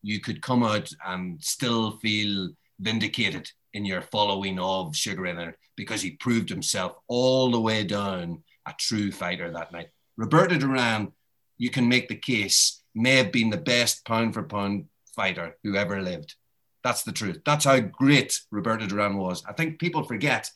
[0.02, 5.56] you could come out and still feel vindicated in your following of Sugar Ray Leonard
[5.76, 9.88] because he proved himself all the way down a true fighter that night.
[10.16, 11.12] Roberto Duran,
[11.56, 15.76] you can make the case, may have been the best pound for pound fighter who
[15.76, 16.34] ever lived.
[16.82, 17.40] That's the truth.
[17.44, 19.44] That's how great Roberto Duran was.
[19.48, 20.50] I think people forget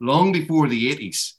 [0.00, 1.34] long before the 80s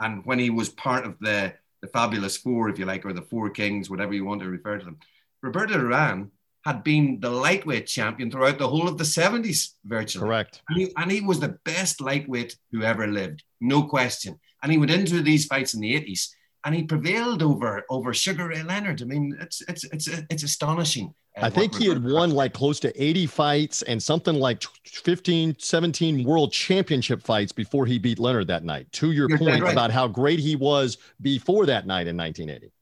[0.00, 3.22] and when he was part of the, the Fabulous Four, if you like, or the
[3.22, 4.98] Four Kings, whatever you want to refer to them,
[5.42, 6.30] Roberto Duran
[6.64, 10.24] had been the lightweight champion throughout the whole of the 70s, virtually.
[10.24, 10.62] Correct.
[10.68, 14.38] And he, and he was the best lightweight who ever lived, no question.
[14.62, 16.28] And he went into these fights in the 80s
[16.64, 19.02] and he prevailed over over Sugar Ray Leonard.
[19.02, 21.14] I mean, it's it's it's it's astonishing.
[21.36, 25.56] Uh, I think he had won like close to 80 fights and something like 15,
[25.58, 28.90] 17 world championship fights before he beat Leonard that night.
[28.92, 29.72] To your You're point right.
[29.72, 32.72] about how great he was before that night in 1980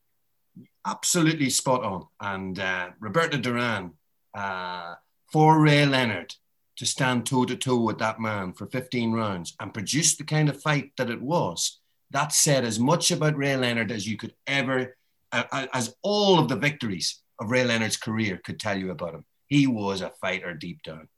[0.86, 2.06] absolutely spot on.
[2.20, 3.92] And uh, Roberto Duran,
[4.34, 4.94] uh,
[5.32, 6.34] for Ray Leonard
[6.76, 10.48] to stand toe to toe with that man for 15 rounds and produce the kind
[10.48, 14.34] of fight that it was, that said as much about Ray Leonard as you could
[14.46, 14.96] ever,
[15.32, 19.24] uh, as all of the victories of Ray Leonard's career could tell you about him.
[19.46, 21.08] He was a fighter deep down.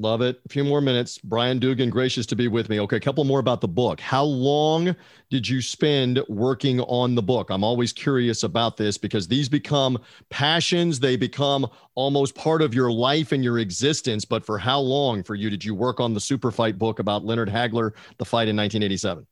[0.00, 0.40] Love it.
[0.46, 1.18] A few more minutes.
[1.18, 2.78] Brian Doogan, gracious to be with me.
[2.78, 3.98] Okay, a couple more about the book.
[3.98, 4.94] How long
[5.28, 7.50] did you spend working on the book?
[7.50, 9.98] I'm always curious about this because these become
[10.30, 11.00] passions.
[11.00, 14.24] They become almost part of your life and your existence.
[14.24, 17.24] But for how long for you did you work on the super fight book about
[17.24, 19.26] Leonard Hagler, the fight in 1987?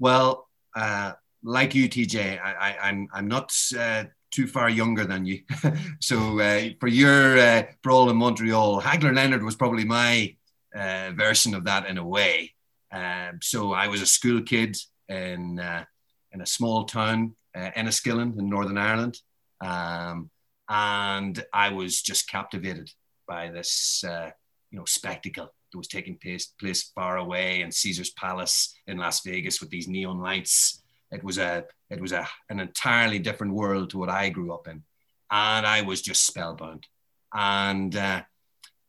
[0.00, 1.12] Well, uh,
[1.44, 5.42] like you, TJ, I, am I'm, I'm not uh, too far younger than you.
[6.00, 10.36] so uh, for your uh, brawl in Montreal, Hagler Leonard was probably my
[10.74, 12.54] uh, version of that in a way.
[12.92, 14.76] Um, so I was a school kid
[15.08, 15.84] in uh,
[16.32, 19.18] in a small town, uh, Enniskillen in Northern Ireland,
[19.60, 20.30] um,
[20.68, 22.90] and I was just captivated
[23.26, 24.30] by this uh,
[24.70, 29.22] you know spectacle that was taking place place far away in Caesar's Palace in Las
[29.22, 33.90] Vegas with these neon lights it was a it was a an entirely different world
[33.90, 34.82] to what I grew up in,
[35.30, 36.86] and I was just spellbound.
[37.32, 38.22] And uh,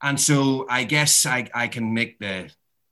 [0.02, 2.50] and so I guess I, I can make the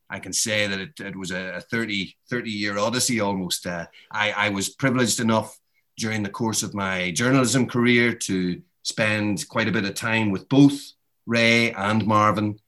[0.10, 3.68] I can say that it, it was a 30, 30 year odyssey almost.
[3.68, 5.58] Uh, I, I was privileged enough
[5.98, 10.48] during the course of my journalism career to spend quite a bit of time with
[10.48, 10.80] both
[11.26, 12.60] Ray and Marvin.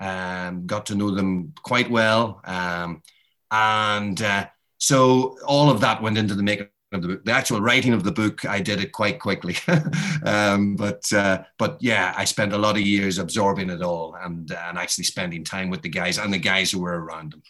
[0.00, 2.40] Um, got to know them quite well.
[2.44, 3.02] Um,
[3.50, 4.46] and uh,
[4.78, 7.24] so all of that went into the making of the book.
[7.24, 9.56] The actual writing of the book, I did it quite quickly.
[10.24, 14.50] um, but uh, but yeah, I spent a lot of years absorbing it all and
[14.50, 17.42] and actually spending time with the guys and the guys who were around them.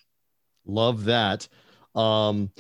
[0.66, 1.48] Love that.
[1.94, 2.50] Um,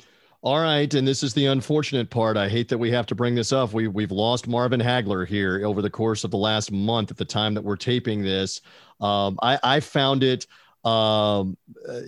[0.40, 2.36] all right, and this is the unfortunate part.
[2.36, 3.72] I hate that we have to bring this up.
[3.72, 7.10] We we've lost Marvin Hagler here over the course of the last month.
[7.10, 8.60] At the time that we're taping this,
[9.00, 10.46] um, I, I found it
[10.84, 11.56] um,
[11.88, 12.00] uh,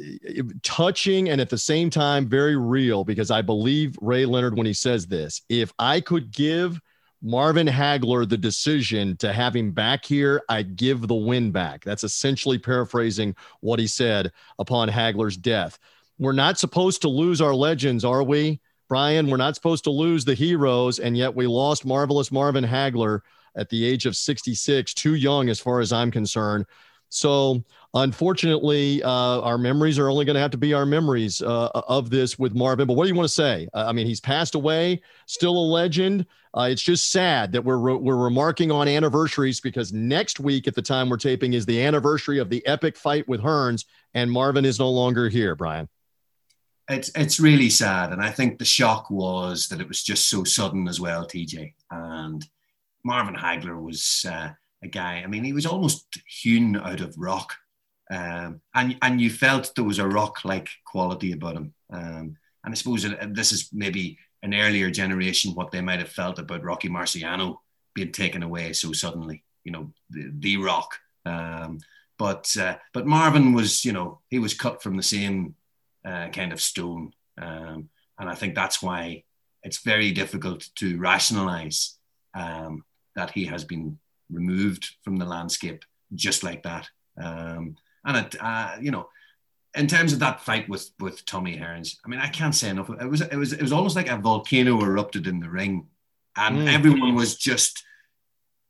[0.63, 4.73] touching and at the same time very real because I believe Ray Leonard when he
[4.73, 5.43] says this.
[5.49, 6.81] If I could give
[7.23, 11.85] Marvin Hagler the decision to have him back here, I'd give the win back.
[11.85, 15.79] That's essentially paraphrasing what he said upon Hagler's death.
[16.19, 18.61] We're not supposed to lose our legends, are we?
[18.89, 23.21] Brian, we're not supposed to lose the heroes, and yet we lost marvelous Marvin Hagler
[23.55, 26.67] at the age of 66, too young as far as I'm concerned.
[27.09, 27.63] So,
[27.95, 32.11] unfortunately, uh, our memories are only going to have to be our memories uh, of
[32.11, 32.87] this with Marvin.
[32.87, 33.69] But what do you want to say?
[33.75, 36.27] Uh, I mean, he's passed away, still a legend.
[36.57, 40.75] Uh, it's just sad that we're re- we're remarking on anniversaries because next week at
[40.75, 44.65] the time we're taping is the anniversary of the epic fight with Hearns, and Marvin
[44.65, 45.55] is no longer here.
[45.55, 45.89] Brian.
[46.89, 50.43] It's it's really sad, and I think the shock was that it was just so
[50.43, 51.75] sudden as well, TJ.
[51.93, 52.45] And
[53.05, 54.51] Marvin Hagler was uh,
[54.83, 55.23] a guy.
[55.23, 57.55] I mean, he was almost hewn out of rock,
[58.11, 61.75] um, and and you felt there was a rock-like quality about him.
[61.91, 66.39] Um, and I suppose this is maybe an earlier generation what they might have felt
[66.39, 67.59] about Rocky Marciano
[67.95, 69.45] being taken away so suddenly.
[69.65, 70.99] You know, the, the Rock.
[71.25, 71.79] Um,
[72.19, 75.55] but uh, but Marvin was, you know, he was cut from the same
[76.05, 79.25] uh, kind of stone, um, and I think that's why
[79.63, 81.97] it's very difficult to rationalize
[82.35, 83.99] um, that he has been
[84.31, 86.89] removed from the landscape just like that.
[87.17, 89.09] Um, and it, uh, you know,
[89.75, 92.91] in terms of that fight with with Tommy Hearns, I mean, I can't say enough.
[92.91, 95.87] It was it was it was almost like a volcano erupted in the ring,
[96.37, 96.73] and mm.
[96.73, 97.85] everyone was just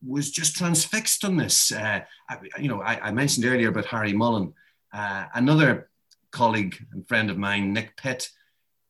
[0.06, 1.72] was just transfixed on this.
[1.72, 4.54] Uh, I, you know, I, I, mentioned earlier about Harry Mullan,
[4.94, 5.90] uh, another
[6.30, 8.30] colleague and friend of mine, Nick Pitt.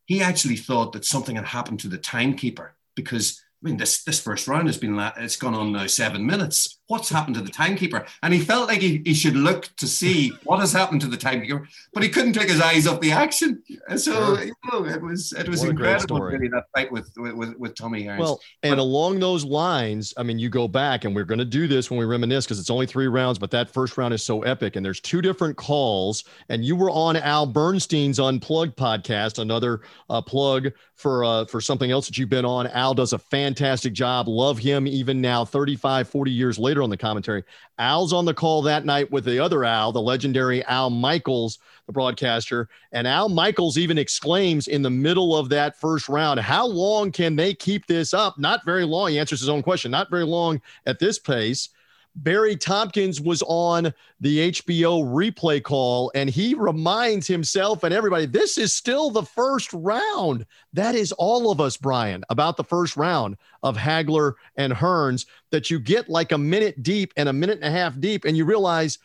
[0.07, 4.21] He actually thought that something had happened to the timekeeper because I mean, this this
[4.21, 6.80] first round has been it's gone on now seven minutes.
[6.91, 8.05] What's happened to the timekeeper?
[8.25, 11.17] And he felt like he, he should look to see what has happened to the
[11.17, 13.63] timekeeper, but he couldn't take his eyes off the action.
[13.89, 17.77] And so you know, it was it was incredible really that fight with with, with
[17.77, 18.19] Tommy Hearns.
[18.19, 21.45] Well, and but, along those lines, I mean, you go back and we're going to
[21.45, 24.25] do this when we reminisce because it's only three rounds, but that first round is
[24.25, 24.75] so epic.
[24.75, 30.21] And there's two different calls, and you were on Al Bernstein's Unplugged podcast, another uh,
[30.21, 32.67] plug for uh, for something else that you've been on.
[32.67, 34.27] Al does a fantastic job.
[34.27, 37.45] Love him even now, 35, 40 years later on the commentary.
[37.79, 41.93] Al's on the call that night with the other Al, the legendary Al Michaels, the
[41.93, 42.69] broadcaster.
[42.93, 47.37] And Al Michaels even exclaims in the middle of that first round, How long can
[47.37, 48.39] they keep this up?
[48.39, 49.11] Not very long.
[49.11, 49.91] He answers his own question.
[49.91, 51.71] Not very long at this pace.
[52.17, 58.59] Barry Tompkins was on the HBO replay call and he reminds himself and everybody this
[58.59, 60.45] is still the first round.
[60.73, 65.71] That is all of us, Brian, about the first round of Hagler and Hearns that
[65.71, 68.45] you get like a minute deep and a minute and a half deep, and you
[68.45, 68.99] realize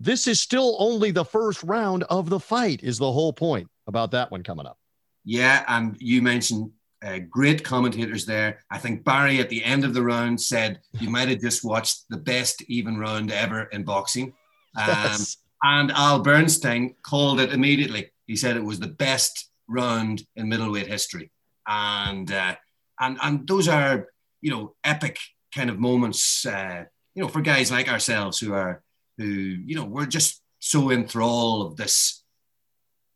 [0.00, 4.10] this is still only the first round of the fight, is the whole point about
[4.10, 4.78] that one coming up.
[5.24, 5.64] Yeah.
[5.68, 6.70] And you mentioned
[7.04, 8.64] uh, great commentators there.
[8.70, 12.04] I think Barry at the end of the round said you might have just watched
[12.08, 14.32] the best even round ever in boxing.
[14.76, 15.36] Um, yes.
[15.62, 18.10] And Al Bernstein called it immediately.
[18.26, 21.30] He said it was the best round in middleweight history,
[21.66, 22.56] and uh,
[23.00, 24.08] and and those are
[24.40, 25.18] you know epic
[25.54, 26.44] kind of moments.
[26.44, 28.82] Uh, you know, for guys like ourselves who are
[29.16, 32.22] who you know we're just so enthralled of this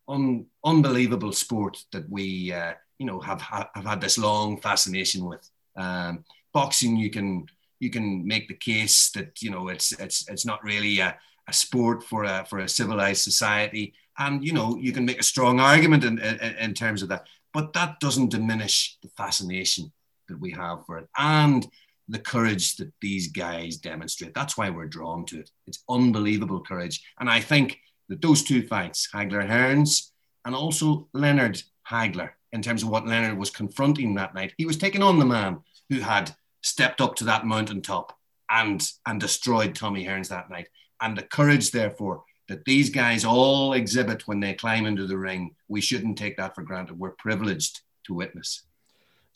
[0.09, 5.51] un- unbelievable sport that we uh, you know have have had this long fascination with.
[5.75, 7.47] Um, boxing, you can
[7.81, 11.17] you can make the case that you know it's it's it's not really a,
[11.49, 15.31] a sport for a for a civilized society, and you know you can make a
[15.33, 17.27] strong argument in, in, in terms of that.
[17.55, 19.91] But that doesn't diminish the fascination
[20.29, 21.67] that we have for it and
[22.07, 24.35] the courage that these guys demonstrate.
[24.35, 25.51] That's why we're drawn to it.
[25.67, 27.79] It's unbelievable courage, and I think
[28.11, 30.11] that those two fights, Hagler Hearns
[30.45, 34.53] and also Leonard Hagler, in terms of what Leonard was confronting that night.
[34.57, 35.59] He was taking on the man
[35.89, 38.17] who had stepped up to that mountaintop
[38.51, 40.69] and and destroyed Tommy Hearns that night.
[41.01, 45.55] And the courage, therefore, that these guys all exhibit when they climb into the ring,
[45.69, 46.99] we shouldn't take that for granted.
[46.99, 48.65] We're privileged to witness.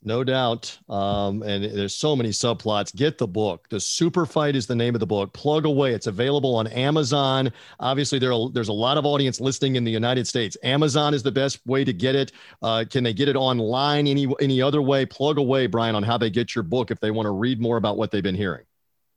[0.07, 0.79] No doubt.
[0.91, 2.95] Um, and there's so many subplots.
[2.95, 3.67] Get the book.
[3.71, 5.33] The Super Fight is the name of the book.
[5.33, 5.95] Plug away.
[5.95, 7.51] It's available on Amazon.
[7.81, 10.59] Obviously, there are, there's a lot of audience listening in the United States.
[10.63, 12.33] Amazon is the best way to get it.
[12.63, 15.07] Uh, can they get it online any any other way?
[15.07, 17.79] Plug away, Brian, on how they get your book if they want to read more
[17.79, 18.65] about what they've been hearing.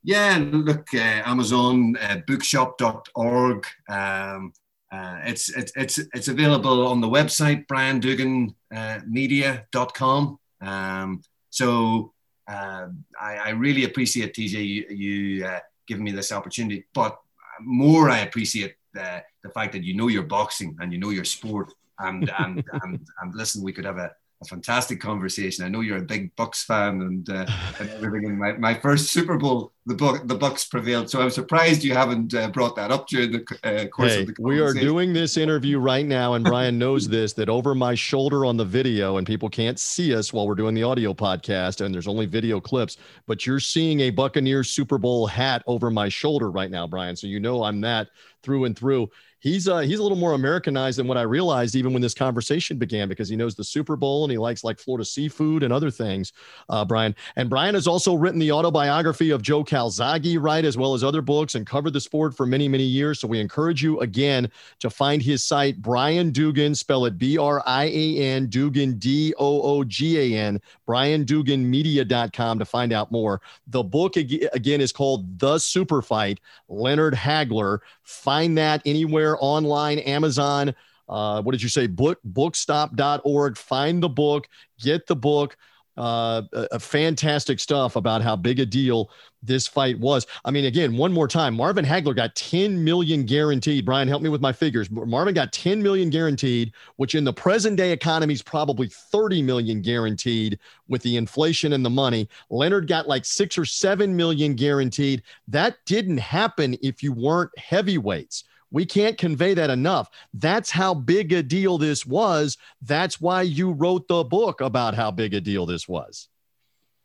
[0.03, 3.65] Yeah, look, uh, Amazon, uh, bookshop.org.
[3.89, 4.53] Um,
[4.89, 10.39] uh, it's, it's, it's, it's available on the website, briandooganmedia.com.
[10.62, 12.14] Um, so
[12.47, 12.88] uh,
[13.20, 17.20] I, I, really appreciate TJ you, you uh, giving me this opportunity, but
[17.62, 21.26] more I appreciate the, the fact that you know your boxing and you know your
[21.26, 21.74] sport.
[21.99, 25.65] And and and, and listen, we could have a, a fantastic conversation.
[25.65, 27.45] I know you're a big Bucks fan and, uh,
[27.79, 28.29] and everything.
[28.29, 31.09] And my, my first Super Bowl, the Buck, the Bucks prevailed.
[31.09, 34.27] So I'm surprised you haven't uh, brought that up during the uh, course hey, of
[34.27, 34.43] the conversation.
[34.43, 38.45] We are doing this interview right now, and Brian knows this that over my shoulder
[38.45, 41.93] on the video, and people can't see us while we're doing the audio podcast, and
[41.93, 46.51] there's only video clips, but you're seeing a Buccaneers Super Bowl hat over my shoulder
[46.51, 47.15] right now, Brian.
[47.15, 48.09] So you know I'm that
[48.43, 49.09] through and through
[49.39, 52.77] he's uh, he's a little more Americanized than what I realized even when this conversation
[52.77, 55.91] began because he knows the Super Bowl and he likes like Florida seafood and other
[55.91, 56.33] things.
[56.69, 60.93] Uh, Brian and Brian has also written the autobiography of Joe Calzaghe, right, as well
[60.93, 63.19] as other books and covered the sport for many many years.
[63.19, 67.61] So we encourage you again to find his site Brian Doogan, spell it B R
[67.65, 73.41] I A N Doogan, D O O G A N, BrianDooganMedia.com to find out more.
[73.67, 76.39] The book again is called The Super Fight.
[76.69, 77.79] Leonard Hagler.
[78.03, 80.73] Find that anywhere anywhere online, Amazon.
[81.09, 81.88] Uh, what did you say?
[81.88, 83.57] Book bookstop.org.
[83.57, 84.47] Find the book,
[84.80, 85.57] get the book.
[85.95, 86.43] Uh,
[86.78, 89.09] fantastic stuff about how big a deal
[89.41, 90.28] this fight was.
[90.45, 93.84] I mean, again, one more time, Marvin Hagler got 10 million guaranteed.
[93.84, 94.91] Brian, help me with my figures.
[94.91, 99.82] Marvin got 10 million guaranteed, which in the present day economy is probably 30 million
[99.82, 102.30] guaranteed with the inflation and the money.
[102.51, 105.23] Leonard got like six or seven million guaranteed.
[105.47, 108.43] That didn't happen if you weren't heavyweights.
[108.72, 110.09] We can't convey that enough.
[110.34, 112.57] That's how big a deal this was.
[112.82, 116.28] That's why you wrote the book about how big a deal this was.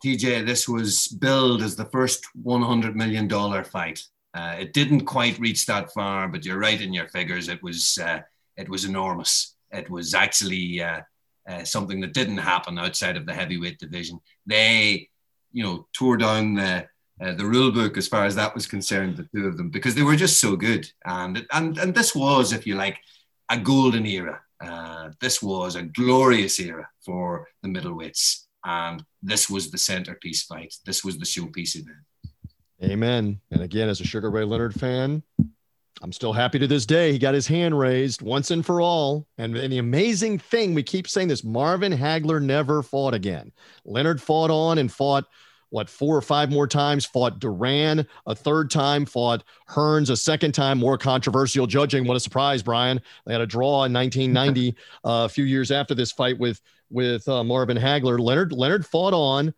[0.05, 3.29] TJ, this was billed as the first $100 million
[3.65, 4.03] fight.
[4.35, 7.49] Uh, it didn't quite reach that far, but you're right in your figures.
[7.49, 8.21] It was, uh,
[8.57, 9.55] it was enormous.
[9.71, 11.01] It was actually uh,
[11.49, 14.21] uh something that didn't happen outside of the heavyweight division.
[14.47, 15.09] They,
[15.53, 16.87] you know, tore down the
[17.23, 19.95] uh, the rule book as far as that was concerned, the two of them, because
[19.95, 20.91] they were just so good.
[21.05, 22.99] And and and this was, if you like,
[23.49, 24.41] a golden era.
[24.61, 30.75] Uh, this was a glorious era for the middleweights, and this was the centerpiece fight.
[30.87, 31.99] This was the showpiece event.
[32.83, 33.41] Amen.
[33.51, 35.23] And again, as a Sugar Ray Leonard fan,
[36.03, 37.13] I'm still happy to this day.
[37.13, 39.27] He got his hand raised once and for all.
[39.39, 43.53] And, and, the amazing thing, we keep saying this Marvin Hagler never fought again.
[43.85, 45.27] Leonard fought on and fought
[45.73, 50.53] what four or five more times, fought Duran a third time, fought Hearns a second
[50.53, 52.07] time, more controversial judging.
[52.07, 53.01] What a surprise, Brian.
[53.25, 56.61] They had a draw in 1990, uh, a few years after this fight with
[56.91, 58.21] with uh, Marvin Hagler.
[58.21, 59.55] Leonard Leonard fought on.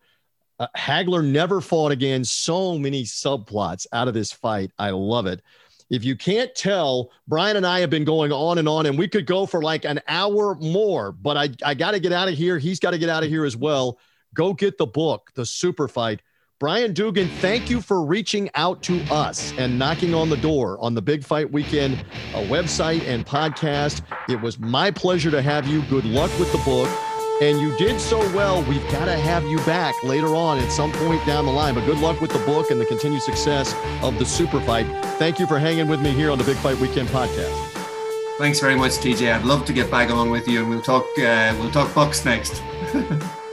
[0.57, 2.23] Uh, Hagler never fought again.
[2.23, 4.71] So many subplots out of this fight.
[4.79, 5.41] I love it.
[5.89, 9.09] If you can't tell, Brian and I have been going on and on, and we
[9.09, 12.35] could go for like an hour more, but I, I got to get out of
[12.35, 12.57] here.
[12.57, 13.99] He's got to get out of here as well
[14.35, 16.21] go get the book, The Super Fight.
[16.59, 20.93] Brian Doogan, thank you for reaching out to us and knocking on the door on
[20.93, 24.01] the Big Fight Weekend a website and podcast.
[24.29, 25.81] It was my pleasure to have you.
[25.83, 26.89] Good luck with the book.
[27.41, 28.63] And you did so well.
[28.63, 31.75] We've got to have you back later on at some point down the line.
[31.75, 34.85] But good luck with the book and the continued success of the Super Fight.
[35.17, 37.53] Thank you for hanging with me here on the Big Fight Weekend podcast.
[38.37, 39.33] Thanks very much, TJ.
[39.33, 41.05] I'd love to get back on with you, and we'll talk.
[41.17, 42.63] Uh, we'll talk Bucks next.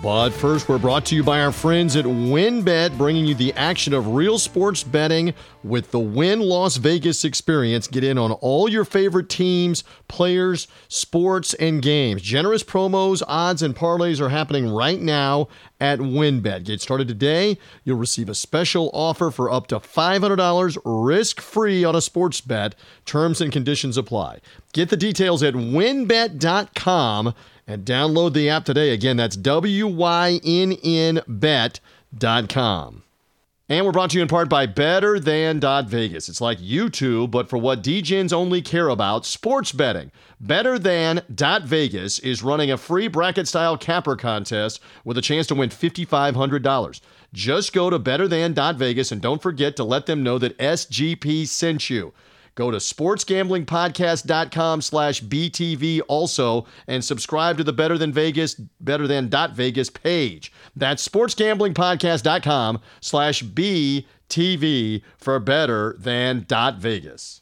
[0.00, 3.92] But first, we're brought to you by our friends at WynnBET, bringing you the action
[3.92, 7.88] of real sports betting with the Wynn Las Vegas experience.
[7.88, 12.22] Get in on all your favorite teams, players, sports, and games.
[12.22, 15.48] Generous promos, odds, and parlays are happening right now
[15.80, 16.62] at WynnBET.
[16.62, 17.58] Get started today.
[17.82, 22.76] You'll receive a special offer for up to $500 risk free on a sports bet.
[23.04, 24.38] Terms and conditions apply.
[24.72, 27.34] Get the details at wynnbet.com
[27.72, 28.90] and download the app today.
[28.90, 33.02] Again, that's W Y N N bet.com.
[33.68, 35.58] And we're brought to you in part by Better Than
[35.88, 36.28] Vegas.
[36.28, 40.12] It's like YouTube, but for what DJs only care about sports betting.
[40.38, 45.54] Better Than Vegas is running a free bracket style capper contest with a chance to
[45.54, 47.00] win $5,500.
[47.32, 51.48] Just go to Better Than Vegas and don't forget to let them know that SGP
[51.48, 52.12] sent you.
[52.54, 59.28] Go to sportsgamblingpodcast.com slash BTV also and subscribe to the Better Than Vegas, Better Than
[59.28, 60.52] dot Vegas page.
[60.76, 67.40] That's sportsgamblingpodcast.com slash BTV for Better Than dot Vegas.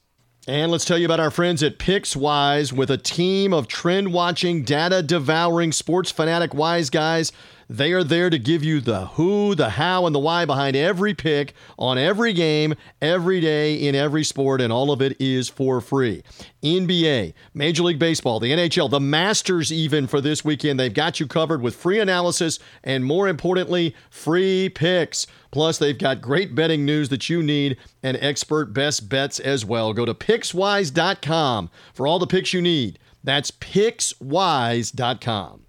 [0.49, 4.65] And let's tell you about our friends at PicksWise with a team of trend watching,
[4.65, 7.31] data devouring, sports fanatic wise guys
[7.71, 11.15] they are there to give you the who, the how, and the why behind every
[11.15, 15.81] pick on every game, every day, in every sport, and all of it is for
[15.81, 16.25] free.
[16.65, 21.29] NBA, Major League Baseball, the NHL, the Masters, even for this weekend, they've got you
[21.29, 25.29] covered with free analysis and, more importantly, free picks.
[25.53, 29.93] Plus, they've got great betting news that you need and expert best bets as well.
[29.93, 32.99] Go to PicksWise.com for all the picks you need.
[33.23, 35.67] That's PicksWise.com.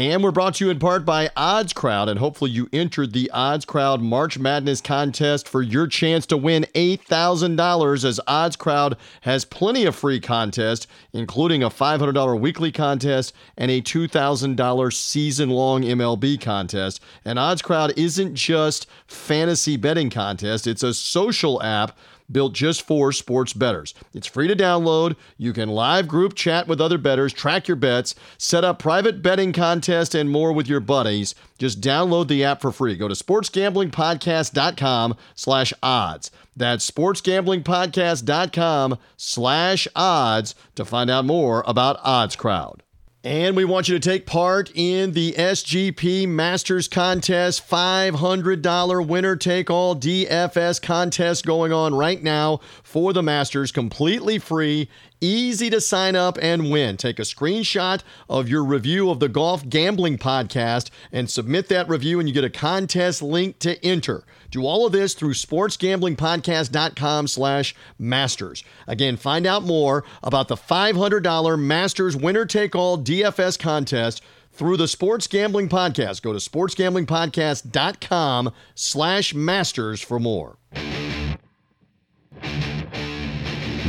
[0.00, 3.30] And we're brought to you in part by Odds Crowd, and hopefully you entered the
[3.32, 9.44] Odds Crowd March Madness contest for your chance to win $8,000 as Odds Crowd has
[9.44, 17.02] plenty of free contests, including a $500 weekly contest and a $2,000 season-long MLB contest.
[17.22, 21.94] And Odds Crowd isn't just fantasy betting contest, it's a social app
[22.30, 23.94] built just for sports bettors.
[24.14, 25.16] It's free to download.
[25.36, 29.52] You can live group chat with other bettors, track your bets, set up private betting
[29.52, 31.34] contests, and more with your buddies.
[31.58, 32.96] Just download the app for free.
[32.96, 36.30] Go to sportsgamblingpodcast.com slash odds.
[36.56, 42.82] That's sportsgamblingpodcast.com slash odds to find out more about Odds Crowd.
[43.22, 47.68] And we want you to take part in the SGP Masters Contest.
[47.68, 52.60] $500 winner take all DFS contest going on right now
[52.90, 54.88] for the Masters, completely free.
[55.20, 56.96] Easy to sign up and win.
[56.96, 62.18] Take a screenshot of your review of the Golf Gambling Podcast and submit that review,
[62.18, 64.24] and you get a contest link to enter.
[64.50, 68.64] Do all of this through sportsgamblingpodcast.com slash masters.
[68.88, 74.20] Again, find out more about the $500 Masters winner take all DFS contest
[74.52, 76.22] through the Sports Gambling Podcast.
[76.22, 80.56] Go to sportsgamblingpodcast.com slash masters for more.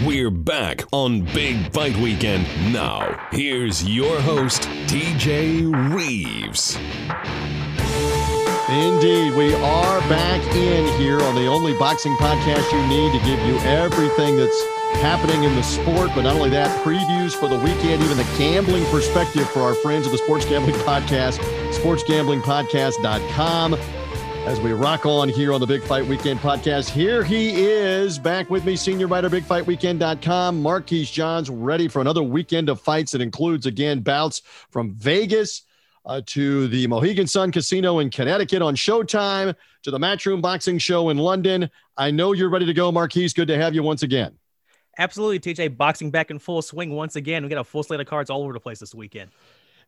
[0.06, 2.48] We're back on Big Fight Weekend.
[2.74, 6.76] Now, here's your host, TJ Rives.
[8.68, 13.40] Indeed, we are back in here on the only boxing podcast you need to give
[13.46, 14.60] you everything that's
[14.96, 18.84] happening in the sport, but not only that, previews for the weekend, even the gambling
[18.86, 21.38] perspective for our friends of the Sports Gambling Podcast,
[21.74, 23.78] sportsgamblingpodcast.com.
[24.46, 28.50] As we rock on here on the Big Fight Weekend podcast, here he is back
[28.50, 30.60] with me, senior writer, bigfightweekend.com.
[30.64, 35.62] Marquise Johns, ready for another weekend of fights that includes, again, bouts from Vegas
[36.08, 41.10] uh, to the Mohegan Sun Casino in Connecticut on Showtime, to the Matchroom Boxing Show
[41.10, 41.70] in London.
[41.96, 43.34] I know you're ready to go, Marquise.
[43.34, 44.36] Good to have you once again.
[44.98, 45.78] Absolutely, TJ.
[45.78, 47.44] Boxing back in full swing once again.
[47.44, 49.30] We got a full slate of cards all over the place this weekend.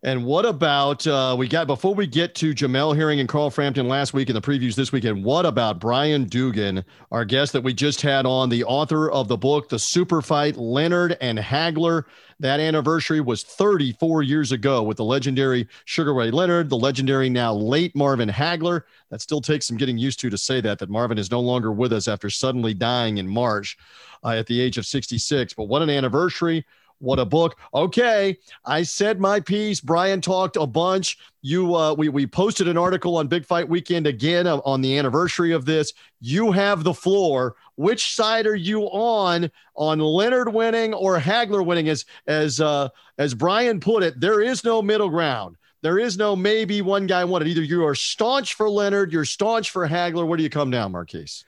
[0.06, 3.88] And what about uh, we got before we get to Jamel Herring and Carl Frampton
[3.88, 5.24] last week and the previews this weekend?
[5.24, 9.38] What about Brian Doogan, our guest that we just had on, the author of the
[9.38, 12.04] book, The Super Fight, Leonard and Hagler.
[12.41, 17.54] That anniversary was 34 years ago with the legendary Sugar Ray Leonard, the legendary now
[17.54, 18.82] late Marvin Hagler.
[19.10, 21.72] That still takes some getting used to to say that, that Marvin is no longer
[21.72, 23.78] with us after suddenly dying in March
[24.22, 25.54] uh, at the age of 66.
[25.54, 26.66] But what an anniversary!
[27.04, 27.58] What a book.
[27.74, 29.82] Okay, I said my piece.
[29.82, 31.18] Brian talked a bunch.
[31.41, 35.51] You uh we we posted an article on Big Fight Weekend again on the anniversary
[35.51, 35.91] of this.
[36.22, 37.56] You have the floor.
[37.76, 42.88] Which side are you on on Leonard winning or Hagler winning as as uh
[43.18, 45.58] as Brian put it, there is no middle ground.
[45.82, 47.49] There is no maybe one guy wanted.
[47.49, 50.26] Either you are staunch for Leonard, you're staunch for Hagler.
[50.26, 51.43] Where do you come down, Marquise?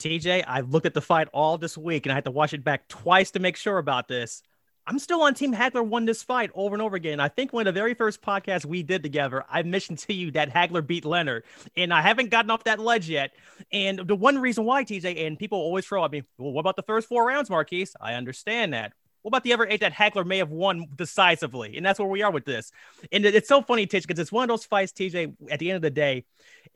[0.00, 2.64] TJ, I've looked at the fight all this week and I had to watch it
[2.64, 4.42] back twice to make sure about this.
[4.88, 7.18] I'm still on Team Hagler won this fight over and over again.
[7.18, 10.30] I think one of the very first podcasts we did together, I mentioned to you
[10.32, 11.42] that Hagler beat Leonard,
[11.76, 13.32] and I haven't gotten off that ledge yet.
[13.72, 16.76] And the one reason why, TJ, and people always throw at me, well, what about
[16.76, 17.96] the first four rounds, Marquise?
[18.00, 18.92] I understand that.
[19.22, 21.76] What about the other eight that Hagler may have won decisively?
[21.76, 22.70] And that's where we are with this.
[23.10, 25.76] And it's so funny, TJ, because it's one of those fights, TJ, at the end
[25.76, 26.24] of the day,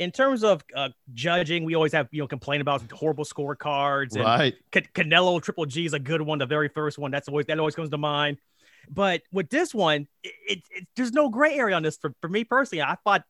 [0.01, 4.15] in terms of uh, judging, we always have, you know, complain about horrible scorecards.
[4.15, 4.55] And right.
[4.75, 7.11] C- Canelo Triple G is a good one, the very first one.
[7.11, 8.39] That's always, that always comes to mind.
[8.89, 12.29] But with this one, it, it, it, there's no gray area on this for, for
[12.29, 12.81] me personally.
[12.81, 13.25] I thought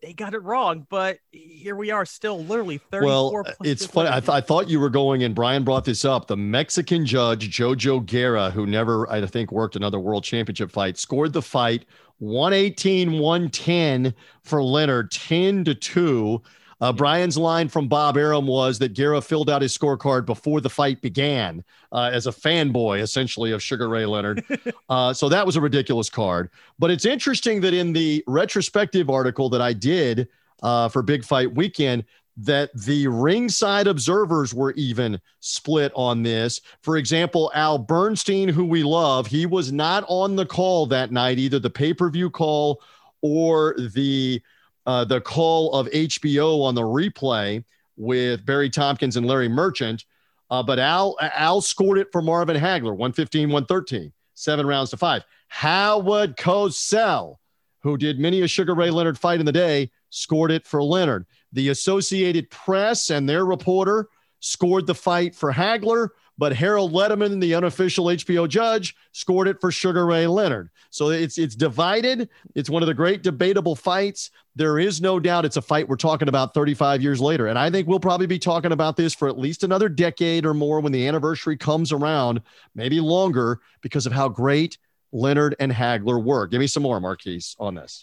[0.00, 4.08] they got it wrong, but here we are still literally 34 Well, it's funny.
[4.08, 6.26] I, th- I, thought you were going, and Brian brought this up.
[6.26, 11.34] The Mexican judge, Jojo Guerra, who never, I think, worked another world championship fight, scored
[11.34, 11.84] the fight
[12.24, 16.42] 118, 110 for Leonard, 10 to 2.
[16.80, 20.68] Uh, Brian's line from Bob Arum was that Guerra filled out his scorecard before the
[20.68, 24.44] fight began uh, as a fanboy, essentially, of Sugar Ray Leonard.
[24.88, 26.50] uh, so that was a ridiculous card.
[26.78, 30.28] But it's interesting that in the retrospective article that I did
[30.62, 32.04] uh, for Big Fight Weekend,
[32.36, 36.60] that the ringside observers were even split on this.
[36.82, 41.38] For example, Al Bernstein, who we love, he was not on the call that night,
[41.38, 42.82] either the pay per view call
[43.20, 44.42] or the
[44.86, 47.64] uh, the call of HBO on the replay
[47.96, 50.04] with Barry Tompkins and Larry Merchant.
[50.50, 55.24] Uh, but Al Al scored it for Marvin Hagler, 115, 113, seven rounds to five.
[55.48, 57.36] Howard Cosell,
[57.80, 61.26] who did many a Sugar Ray Leonard fight in the day, scored it for Leonard.
[61.54, 64.08] The Associated Press and their reporter
[64.40, 69.70] scored the fight for Hagler, but Harold Lederman, the unofficial HBO judge, scored it for
[69.70, 70.68] Sugar Ray Leonard.
[70.90, 72.28] So it's it's divided.
[72.56, 74.30] It's one of the great debatable fights.
[74.56, 77.46] There is no doubt it's a fight we're talking about 35 years later.
[77.46, 80.54] And I think we'll probably be talking about this for at least another decade or
[80.54, 82.42] more when the anniversary comes around,
[82.74, 84.76] maybe longer, because of how great
[85.12, 86.48] Leonard and Hagler were.
[86.48, 88.00] Give me some more, Marquise, on this.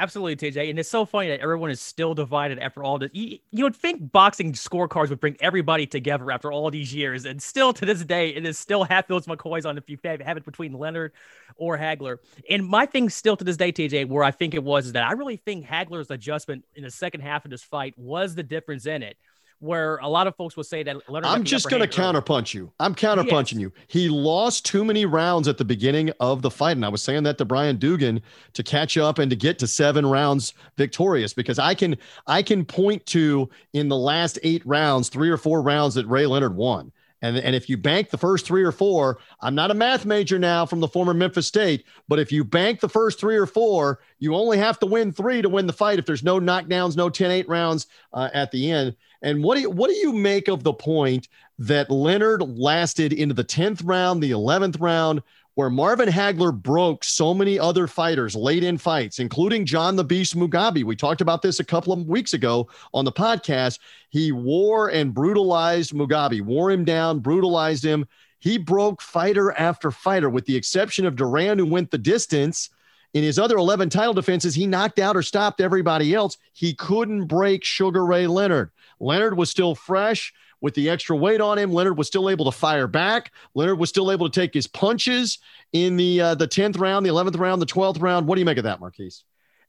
[0.00, 0.70] Absolutely, TJ.
[0.70, 3.10] And it's so funny that everyone is still divided after all this.
[3.12, 7.26] You, you, would think boxing scorecards would bring everybody together after all these years.
[7.26, 10.44] And still to this day, it is still Hatfields McCoys on if you have it
[10.46, 11.12] between Leonard
[11.56, 12.16] or Hagler.
[12.48, 15.06] And my thing still to this day, TJ, where I think it was is that
[15.06, 18.86] I really think Hagler's adjustment in the second half of this fight was the difference
[18.86, 19.18] in it
[19.60, 22.72] where a lot of folks will say that Leonard I'm just going to counterpunch you.
[22.80, 23.60] I'm counterpunching yes.
[23.60, 23.72] you.
[23.86, 26.76] He lost too many rounds at the beginning of the fight.
[26.76, 28.22] And I was saying that to Brian Doogan
[28.54, 31.96] to catch up and to get to seven rounds victorious because I can
[32.26, 36.26] I can point to in the last eight rounds, three or four rounds that Ray
[36.26, 36.90] Leonard won.
[37.22, 40.38] And, and if you bank the first three or four, I'm not a math major
[40.38, 44.00] now from the former Memphis State, but if you bank the first three or four,
[44.18, 47.10] you only have to win three to win the fight if there's no knockdowns, no
[47.10, 48.96] 10 8 rounds uh, at the end.
[49.22, 53.34] And what do you, what do you make of the point that Leonard lasted into
[53.34, 55.22] the 10th round, the 11th round,
[55.60, 60.34] where Marvin Hagler broke so many other fighters late in fights, including John the Beast
[60.34, 60.84] Mugabi.
[60.84, 63.78] We talked about this a couple of weeks ago on the podcast.
[64.08, 68.08] He wore and brutalized Mugabi, wore him down, brutalized him.
[68.38, 72.70] He broke fighter after fighter, with the exception of Duran, who went the distance.
[73.12, 76.38] In his other 11 title defenses, he knocked out or stopped everybody else.
[76.54, 78.70] He couldn't break Sugar Ray Leonard.
[78.98, 81.72] Leonard was still fresh with the extra weight on him.
[81.72, 83.32] Leonard was still able to fire back.
[83.54, 85.38] Leonard was still able to take his punches
[85.72, 88.26] in the uh, the 10th round, the 11th round, the 12th round.
[88.26, 89.24] What do you make of that, Marquise?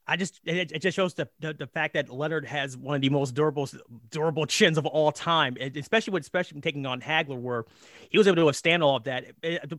[0.06, 3.02] I just it, it just shows the, the, the fact that Leonard has one of
[3.02, 3.68] the most durable
[4.10, 7.64] durable chins of all time, especially with especially taking on Hagler, where
[8.10, 9.26] he was able to withstand all of that.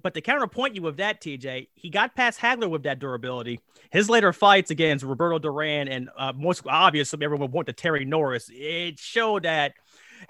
[0.02, 3.60] But to counterpoint you with that, TJ, he got past Hagler with that durability.
[3.92, 8.50] His later fights against Roberto Duran and uh, most obviously everyone want to Terry Norris.
[8.52, 9.74] It showed that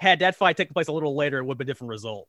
[0.00, 2.28] had that fight taken place a little later, it would be a different result.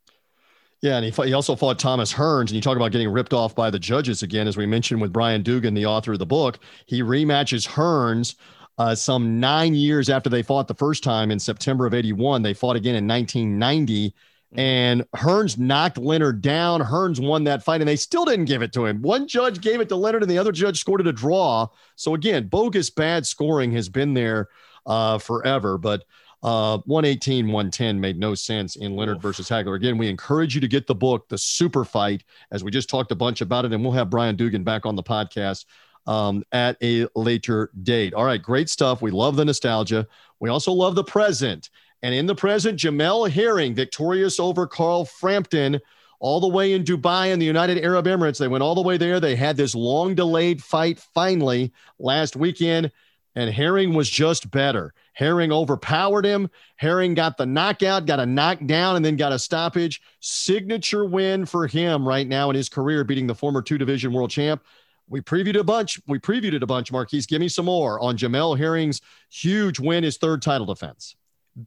[0.82, 3.56] Yeah, and he, he also fought Thomas Hearns, and you talk about getting ripped off
[3.56, 6.60] by the judges again, as we mentioned with Brian Doogan, the author of the book.
[6.86, 8.36] He rematches Hearns
[8.78, 12.42] uh, some nine years after they fought the first time in September of 81.
[12.42, 14.60] They fought again in 1990, mm-hmm.
[14.60, 16.82] and Hearns knocked Leonard down.
[16.82, 19.02] Hearns won that fight, and they still didn't give it to him.
[19.02, 21.68] One judge gave it to Leonard, and the other judge scored it a draw.
[21.96, 24.50] So, again, bogus bad scoring has been there
[24.86, 25.78] uh, forever.
[25.78, 26.04] But
[26.46, 29.24] uh, 118, 110 made no sense in Leonard Oof.
[29.24, 29.76] versus Hagler.
[29.76, 33.12] Again, we encourage you to get the book, The Super Fight, as we just talked
[33.12, 35.66] a bunch about it, and we'll have Brian Doogan back on the podcast
[36.06, 38.14] um, at a later date.
[38.14, 39.02] All right, great stuff.
[39.02, 40.08] We love the nostalgia.
[40.40, 41.72] We also love the present.
[42.04, 45.80] And in the present, Jamel Herring, victorious over Carl Frampton,
[46.20, 48.38] all the way in Dubai in the United Arab Emirates.
[48.38, 49.20] They went all the way there.
[49.20, 52.92] They had this long delayed fight finally last weekend,
[53.34, 54.94] and Herring was just better.
[55.16, 56.50] Herring overpowered him.
[56.76, 60.02] Herring got the knockout, got a knockdown, and then got a stoppage.
[60.20, 64.30] Signature win for him right now in his career, beating the former two division world
[64.30, 64.64] champ.
[65.08, 66.00] We previewed a bunch.
[66.08, 67.26] We previewed it a bunch, Marquise.
[67.26, 71.16] Give me some more on Jamel Herring's huge win, his third title defense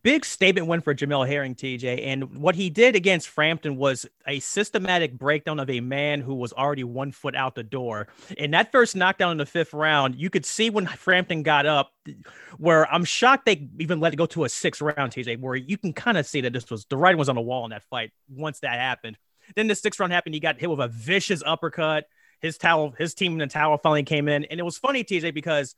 [0.03, 2.07] big statement win for Jamel Herring, TJ.
[2.07, 6.53] And what he did against Frampton was a systematic breakdown of a man who was
[6.53, 8.09] already one foot out the door.
[8.36, 11.93] In that first knockdown in the fifth round, you could see when Frampton got up,
[12.59, 15.78] where I'm shocked they even let it go to a six round, TJ, where you
[15.78, 17.84] can kind of see that this was the writing was on the wall in that
[17.84, 19.16] fight once that happened.
[19.57, 20.34] Then the sixth round happened.
[20.34, 22.07] He got hit with a vicious uppercut.
[22.41, 24.45] His towel, his team in the towel finally came in.
[24.45, 25.74] And it was funny, TJ, because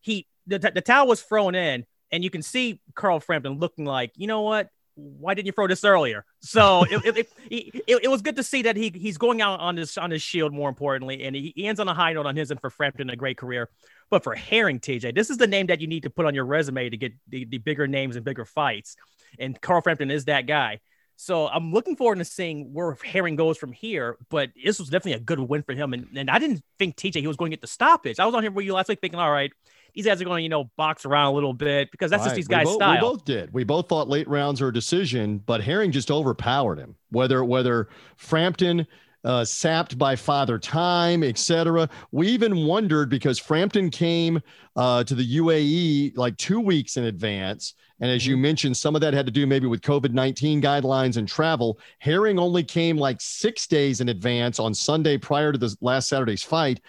[0.00, 4.12] he the, the towel was thrown in and you can see Carl Frampton looking like,
[4.16, 4.68] you know what?
[4.94, 6.24] why didn't you throw this earlier?
[6.40, 9.76] So it, it, it, it, was good to see that he he's going out on
[9.76, 12.36] his on his shield more importantly, and he, he ends on a high note on
[12.36, 13.68] his and for Frampton a great career.
[14.10, 16.44] But for Herring, TJ, this is the name that you need to put on your
[16.44, 18.96] resume to get the, the bigger names and bigger fights.
[19.38, 20.80] And Carl Frampton is that guy.
[21.16, 24.16] So I'm looking forward to seeing where Herring goes from here.
[24.28, 25.94] But this was definitely a good win for him.
[25.94, 28.18] And, and I didn't think TJ he was going to get the stoppage.
[28.18, 29.52] I was on here with you last week thinking, all right,
[29.94, 32.26] these guys are going to, you know, box around a little bit because that's right.
[32.26, 32.94] just these guys' both, style.
[32.94, 33.52] We both did.
[33.52, 36.96] We both thought late rounds are a decision, but Herring just overpowered him.
[37.10, 38.86] Whether whether Frampton
[39.24, 41.88] uh, sapped by Father Time, etc.
[42.10, 44.40] We even wondered because Frampton came
[44.76, 47.74] uh, to the UAE like two weeks in advance.
[48.00, 48.42] And as you mm-hmm.
[48.42, 51.78] mentioned, some of that had to do maybe with COVID 19 guidelines and travel.
[51.98, 56.42] Herring only came like six days in advance on Sunday prior to the last Saturday's
[56.42, 56.80] fight.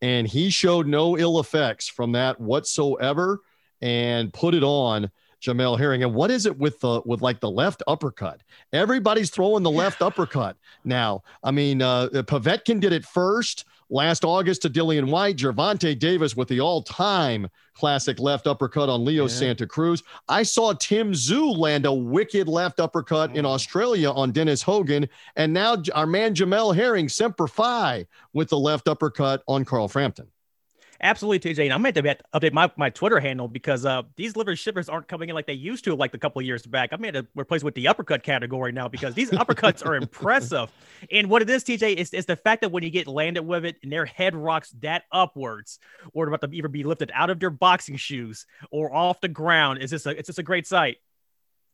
[0.00, 3.40] And he showed no ill effects from that whatsoever
[3.80, 5.10] and put it on
[5.42, 6.02] Jamel Herring.
[6.02, 8.42] And what is it with the with like the left uppercut?
[8.72, 11.22] Everybody's throwing the left uppercut now.
[11.42, 16.48] I mean, uh, Povetkin did it first last August to Dillian Whyte, Gervonta Davis with
[16.48, 19.28] the all-time classic left uppercut on Leo yeah.
[19.28, 20.02] Santa Cruz.
[20.28, 23.48] I saw Tim Tszyu land a wicked left uppercut in mm.
[23.48, 28.88] Australia on Dennis Hogan, and now our man Jamel Herring semper fi with the left
[28.88, 30.28] uppercut on Carl Frampton.
[31.00, 31.64] Absolutely, TJ.
[31.64, 32.02] And I'm going to
[32.34, 35.52] update my, my Twitter handle because uh, these liver shippers aren't coming in like they
[35.52, 36.92] used to like a couple of years back.
[36.92, 40.70] I'm going to replace with the uppercut category now because these uppercuts are impressive.
[41.12, 43.64] And what it is, TJ, is, is the fact that when you get landed with
[43.64, 45.78] it and their head rocks that upwards,
[46.12, 49.80] or about to either be lifted out of their boxing shoes or off the ground,
[49.80, 50.96] is this a, it's just a great sight.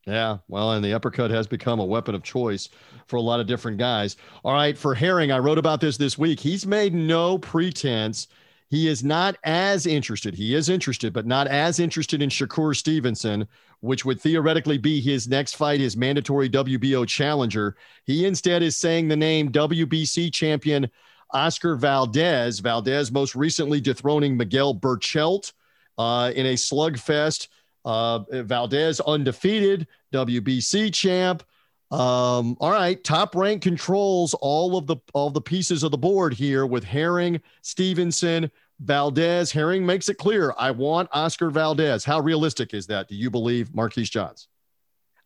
[0.05, 2.69] Yeah, well, and the uppercut has become a weapon of choice
[3.07, 4.15] for a lot of different guys.
[4.43, 6.39] All right, for Herring, I wrote about this this week.
[6.39, 8.27] He's made no pretense
[8.69, 10.33] he is not as interested.
[10.33, 13.47] He is interested, but not as interested in Shakur Stevenson,
[13.81, 17.75] which would theoretically be his next fight, his mandatory WBO challenger.
[18.05, 20.89] He instead is saying the name WBC champion
[21.31, 22.59] Oscar Valdez.
[22.59, 25.53] Valdez most recently dethroning Miguel Berchelt
[25.97, 27.49] uh, in a slugfest.
[27.83, 31.43] Uh, Valdez undefeated, WBC champ.
[31.91, 36.33] Um, all right, top rank controls all of the all the pieces of the board
[36.33, 39.51] here with Herring, Stevenson, Valdez.
[39.51, 40.53] Herring makes it clear.
[40.57, 42.03] I want Oscar Valdez.
[42.03, 43.07] How realistic is that?
[43.07, 44.47] Do you believe Marquise Johns?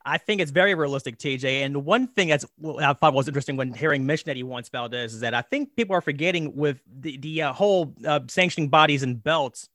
[0.05, 1.65] I think it's very realistic, TJ.
[1.65, 4.67] And one thing that's well, I thought was interesting when Herring mentioned that he wants
[4.69, 8.69] Valdez is that I think people are forgetting with the the uh, whole uh, sanctioning
[8.69, 9.69] bodies and belts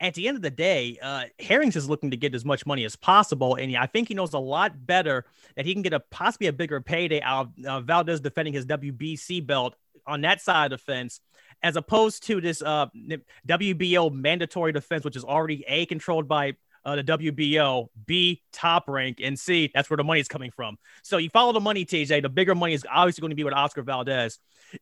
[0.00, 2.84] at the end of the day, uh, Herring's is looking to get as much money
[2.84, 5.24] as possible, and I think he knows a lot better
[5.56, 8.64] that he can get a possibly a bigger payday out of uh, Valdez defending his
[8.66, 9.74] WBC belt
[10.06, 11.20] on that side of the fence,
[11.62, 12.86] as opposed to this uh,
[13.46, 16.54] WBO mandatory defense, which is already a controlled by
[16.88, 20.78] uh, the WBO, B top rank, and C that's where the money is coming from.
[21.02, 22.22] So you follow the money, TJ.
[22.22, 24.38] The bigger money is obviously going to be with Oscar Valdez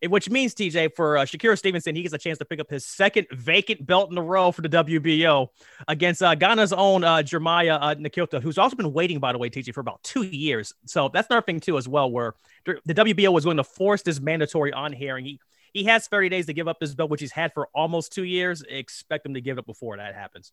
[0.09, 2.85] which means TJ for uh, Shakur Stevenson, he gets a chance to pick up his
[2.85, 5.49] second vacant belt in a row for the WBO
[5.89, 9.49] against uh, Ghana's own uh, Jeremiah uh, Nakathila, who's also been waiting, by the way,
[9.49, 10.75] TJ, for about two years.
[10.87, 12.35] So that's another thing too, as well, where
[12.65, 15.25] the WBO was going to force this mandatory on Herring.
[15.25, 15.41] He
[15.73, 18.25] he has 30 days to give up this belt, which he's had for almost two
[18.25, 18.63] years.
[18.63, 20.53] Expect him to give it up before that happens.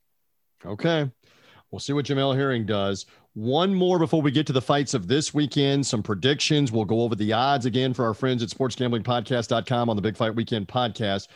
[0.65, 1.09] Okay.
[1.73, 3.07] We'll see what Jamel Herring does.
[3.33, 6.71] One more before we get to the fights of this weekend, some predictions.
[6.71, 10.35] We'll go over the odds again for our friends at sportsgamblingpodcast.com on the Big Fight
[10.35, 11.29] Weekend podcast.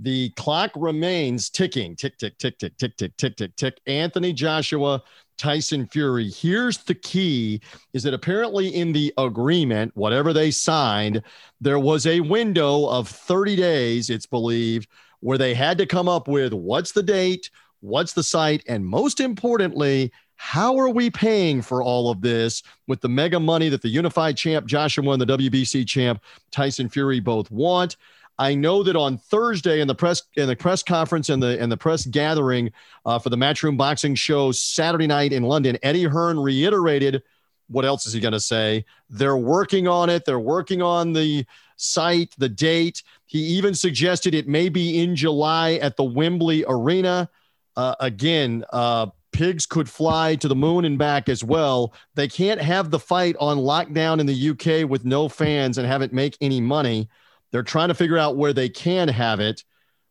[0.00, 3.80] The clock remains ticking tick, tick, tick, tick, tick, tick, tick, tick, tick.
[3.86, 5.00] Anthony Joshua,
[5.38, 6.28] Tyson Fury.
[6.28, 7.60] Here's the key
[7.92, 11.22] is that apparently in the agreement, whatever they signed,
[11.60, 14.88] there was a window of 30 days, it's believed,
[15.20, 17.48] where they had to come up with what's the date,
[17.84, 18.64] What's the site?
[18.66, 23.68] And most importantly, how are we paying for all of this with the mega money
[23.68, 27.98] that the unified champ Joshua and the WBC champ Tyson Fury both want?
[28.38, 31.70] I know that on Thursday in the press in the press conference and the and
[31.70, 32.72] the press gathering
[33.04, 37.22] uh, for the Matchroom Boxing Show Saturday night in London, Eddie Hearn reiterated
[37.68, 38.86] what else is he going to say?
[39.10, 40.24] They're working on it.
[40.24, 41.44] They're working on the
[41.76, 43.02] site, the date.
[43.26, 47.28] He even suggested it may be in July at the Wembley Arena.
[47.76, 51.92] Uh, again, uh, pigs could fly to the moon and back as well.
[52.14, 56.02] They can't have the fight on lockdown in the UK with no fans and have
[56.02, 57.08] it make any money.
[57.50, 59.64] They're trying to figure out where they can have it.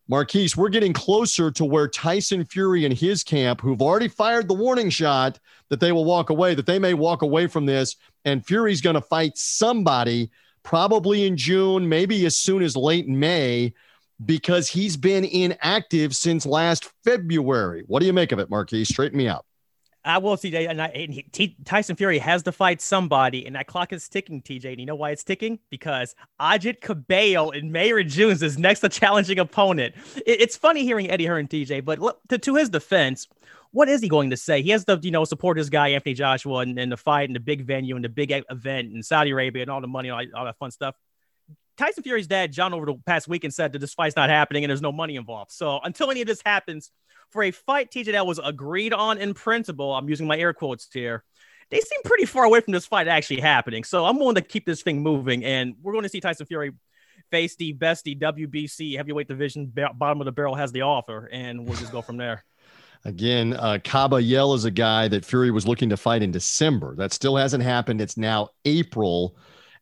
[0.09, 4.53] Marquise, we're getting closer to where Tyson Fury and his camp, who've already fired the
[4.53, 5.39] warning shot
[5.69, 7.95] that they will walk away, that they may walk away from this,
[8.25, 10.29] and Fury's going to fight somebody
[10.63, 13.73] probably in June, maybe as soon as late May
[14.25, 17.83] because he's been inactive since last February.
[17.87, 18.85] What do you make of it, Marquis?
[18.85, 19.45] Straighten me out.
[20.05, 20.69] I will, TJ.
[20.69, 24.09] And, I, and he, T, Tyson Fury has to fight somebody, and that clock is
[24.09, 24.71] ticking, TJ.
[24.71, 25.59] And you know why it's ticking?
[25.69, 29.95] Because Agit Kabayel and Mayra Junes is next to challenging opponent.
[30.17, 33.27] It, it's funny hearing Eddie Hearn, TJ, but look, to, to his defense,
[33.71, 34.61] what is he going to say?
[34.61, 37.35] He has to, you know, support his guy Anthony Joshua and, and the fight and
[37.35, 40.21] the big venue and the big event in Saudi Arabia and all the money, all,
[40.35, 40.95] all that fun stuff.
[41.77, 44.63] Tyson Fury's dad, John, over the past week and said that this fight's not happening
[44.63, 45.51] and there's no money involved.
[45.51, 46.91] So until any of this happens,
[47.33, 50.87] for a fight TJ that was agreed on in principle, I'm using my air quotes
[50.93, 51.23] here.
[51.71, 53.83] They seem pretty far away from this fight actually happening.
[53.83, 56.71] So I'm willing to keep this thing moving, and we're going to see Tyson Fury
[57.31, 61.65] face the best the WBC heavyweight division bottom of the barrel has the offer, and
[61.65, 62.45] we'll just go from there.
[63.05, 66.95] Again, uh, Kabayel is a guy that Fury was looking to fight in December.
[66.95, 67.99] That still hasn't happened.
[67.99, 69.35] It's now April.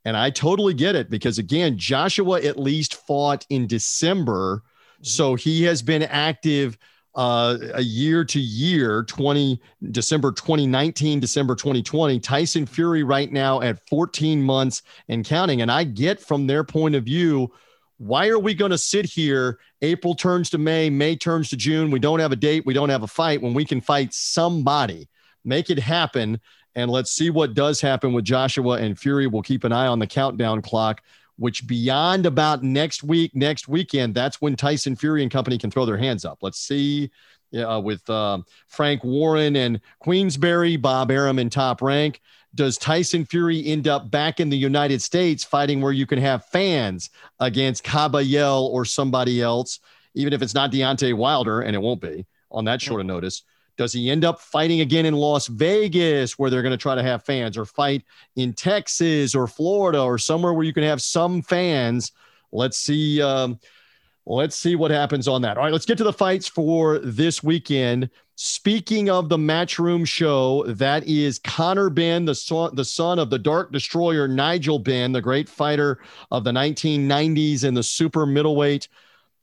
[0.06, 4.58] And I totally get it because, again, Joshua at least fought in December.
[4.58, 5.04] Mm-hmm.
[5.04, 6.78] So he has been active
[7.14, 12.20] uh, a year to year 20 December 2019, December 2020.
[12.20, 15.62] Tyson Fury right now at 14 months and counting.
[15.62, 17.52] And I get from their point of view
[18.02, 19.60] why are we going to sit here?
[19.84, 21.92] April turns to May, May turns to June.
[21.92, 25.08] We don't have a date, we don't have a fight when we can fight somebody.
[25.46, 26.42] Make it happen.
[26.76, 29.28] And let's see what does happen with Joshua and Fury.
[29.28, 31.02] We'll keep an eye on the countdown clock,
[31.38, 35.86] which beyond about next week, next weekend, that's when Tyson Fury and company can throw
[35.86, 36.40] their hands up.
[36.42, 37.12] Let's see
[37.54, 42.22] uh, with uh, Frank Warren and Queensberry, Bob Arum in top rank
[42.54, 46.46] does Tyson Fury end up back in the United States fighting where you can have
[46.46, 47.10] fans
[47.40, 49.80] against Kabayel or somebody else,
[50.14, 53.44] even if it's not Deontay Wilder, and it won't be on that short of notice?
[53.82, 57.02] Does he end up fighting again in Las Vegas where they're going to try to
[57.02, 58.04] have fans or fight
[58.36, 62.12] in Texas or Florida or somewhere where you can have some fans?
[62.52, 63.24] Let's see.
[63.24, 63.60] Um,
[64.28, 65.58] let's see what happens on that.
[65.58, 68.12] All right, let's get to the fights for this weekend.
[68.36, 73.40] Speaking of the Matchroom show, that is Conor Benn, the son, the son of the
[73.40, 75.98] Dark Destroyer Nigel Benn, the great fighter
[76.30, 78.88] of the 1990s in the super middleweight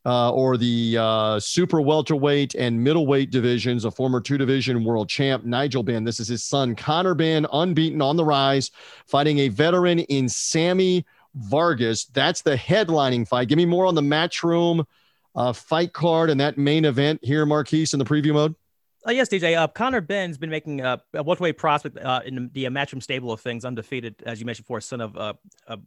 [0.09, 5.45] uh, or the uh, super welterweight and middleweight divisions, a former two division world champ,
[5.45, 6.03] Nigel Benn.
[6.03, 8.71] This is his son, Conor Benn, unbeaten on the rise,
[9.05, 11.05] fighting a veteran in Sammy
[11.35, 12.05] Vargas.
[12.05, 13.49] That's the headlining fight.
[13.49, 14.83] Give me more on the Matchroom
[15.35, 18.55] uh, fight card and that main event here, Marquise, in the preview mode.
[19.07, 19.55] Uh, yes, DJ.
[19.55, 23.31] Uh, Conor Benn's been making uh, a welterweight prospect uh, in the, uh, matchroom stable
[23.31, 25.33] of things, undefeated, as you mentioned, before, son of uh,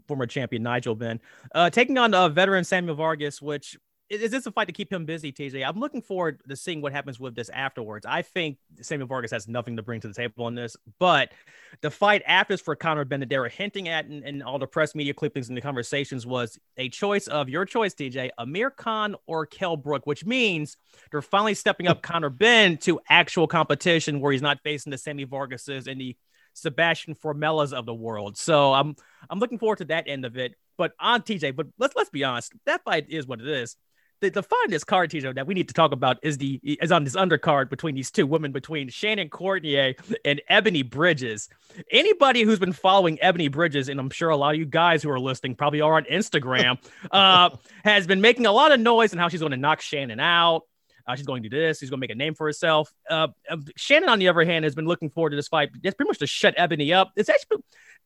[0.06, 1.20] former champion Nigel Benn,
[1.56, 3.76] uh, taking on uh, veteran Samuel Vargas, which
[4.20, 5.66] is this a fight to keep him busy, TJ?
[5.66, 8.04] I'm looking forward to seeing what happens with this afterwards.
[8.04, 11.32] I think Samuel Vargas has nothing to bring to the table on this, but
[11.80, 15.56] the fight after for Conor were hinting at in, all the press media clippings and
[15.56, 20.26] the conversations was a choice of your choice, TJ, Amir Khan or Kell Brook, which
[20.26, 20.76] means
[21.10, 25.24] they're finally stepping up Conor Benn to actual competition where he's not facing the Sammy
[25.24, 26.16] Vargases and the
[26.52, 28.36] Sebastian Formellas of the world.
[28.36, 28.94] So I'm
[29.30, 30.54] I'm looking forward to that end of it.
[30.76, 33.76] But on TJ, but let's let's be honest, that fight is what it is
[34.22, 37.04] the, the finest card teaser that we need to talk about is the is on
[37.04, 39.94] this undercard between these two women between Shannon Courtney
[40.24, 41.48] and Ebanie Bridges.
[41.90, 45.10] Anybody who's been following Ebanie Bridges, and I'm sure a lot of you guys who
[45.10, 46.78] are listening probably are on Instagram,
[47.10, 47.50] uh,
[47.84, 50.62] has been making a lot of noise and how she's going to knock Shannon out.
[51.06, 51.78] Uh, she's going to do this.
[51.78, 52.92] She's going to make a name for herself.
[53.08, 55.70] Uh, um, Shannon, on the other hand, has been looking forward to this fight.
[55.82, 57.12] It's pretty much to shut Ebanie up.
[57.16, 57.58] It's actually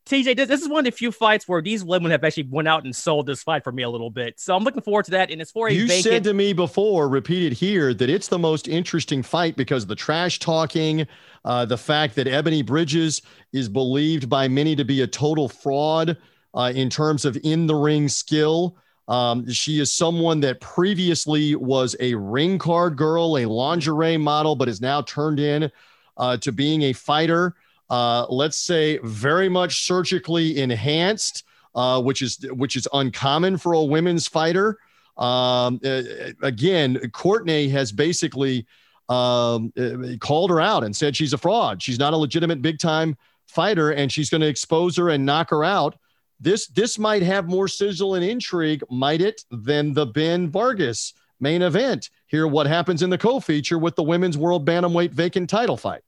[0.07, 2.69] TJ, this, this is one of the few fights where these women have actually went
[2.69, 4.39] out and sold this fight for me a little bit.
[4.39, 5.33] So I'm looking forward to that.
[5.33, 8.39] And it's for a you vacant- said to me before, repeated here, that it's the
[8.39, 11.09] most interesting fight because of the trash talking,
[11.45, 13.21] uh, the fact that Ebanie Bridges
[13.53, 16.17] is believed by many to be a total fraud
[16.55, 18.79] uh, in terms of in the ring skill.
[19.09, 24.69] Um, she is someone that previously was a ring card girl, a lingerie model, but
[24.69, 25.71] is now turned in
[26.17, 27.55] uh, to being a fighter
[27.89, 31.45] uh, let's say very much surgically enhanced,
[31.75, 34.79] uh, which is which is uncommon for a women's fighter.
[35.17, 36.03] Um, uh,
[36.43, 38.67] again, Courtney has basically
[39.09, 41.83] um, uh, called her out and said she's a fraud.
[41.83, 45.51] She's not a legitimate big time fighter, and she's going to expose her and knock
[45.51, 45.97] her out.
[46.39, 51.63] This this might have more sizzle and intrigue, might it, than the Benn Vargas main
[51.63, 52.11] event.
[52.27, 56.03] Hear what happens in the co-feature with the women's world bantamweight vacant title fight.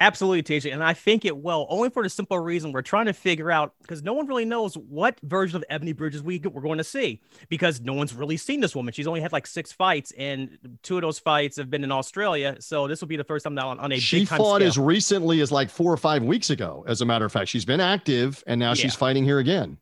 [0.00, 0.72] Absolutely, TJ.
[0.72, 3.74] And I think it will, only for the simple reason we're trying to figure out
[3.80, 7.20] because no one really knows what version of Ebanie Bridges we, we're going to see
[7.48, 8.92] because no one's really seen this woman.
[8.92, 12.56] She's only had like six fights, and two of those fights have been in Australia.
[12.60, 14.68] So this will be the first time on, on a she fought scale.
[14.68, 16.84] as recently as like four or five weeks ago.
[16.88, 18.74] As a matter of fact, she's been active, and now yeah.
[18.74, 19.78] she's fighting here again.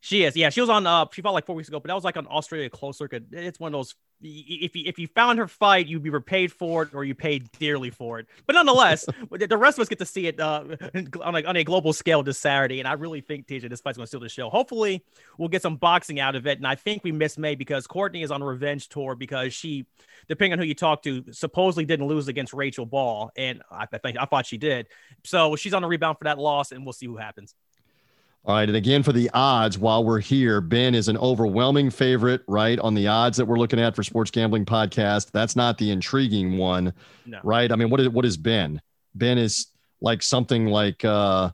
[0.00, 0.48] She is, yeah.
[0.50, 0.86] She was on.
[0.86, 3.24] Uh, she fought like four weeks ago, but that was like on Australia close circuit.
[3.32, 6.82] It's one of those if you if you found her fight, you'd be repaid for
[6.82, 8.26] it or you paid dearly for it.
[8.46, 10.64] But nonetheless, the rest of us get to see it uh,
[11.22, 13.96] on, a, on a global scale this Saturday, and I really think TJ this fight's
[13.96, 14.50] going to steal the show.
[14.50, 15.04] Hopefully,
[15.38, 18.22] we'll get some boxing out of it, and I think we missed May because Courtney
[18.22, 19.86] is on a revenge tour because she,
[20.28, 23.98] depending on who you talk to, supposedly didn't lose against Rachel Ball, and I, I
[23.98, 24.88] think I thought she did.
[25.24, 27.54] So she's on a rebound for that loss, and we'll see who happens.
[28.44, 28.68] All right.
[28.68, 32.78] And again, for the odds, while we're here, Benn is an overwhelming favorite, right?
[32.78, 35.30] On the odds that we're looking at for Sports Gambling Podcast.
[35.30, 36.94] That's not the intriguing one,
[37.26, 37.38] no.
[37.44, 37.70] right?
[37.70, 38.80] I mean, what is, what is Benn?
[39.14, 39.66] Benn is
[40.00, 41.50] like something like uh,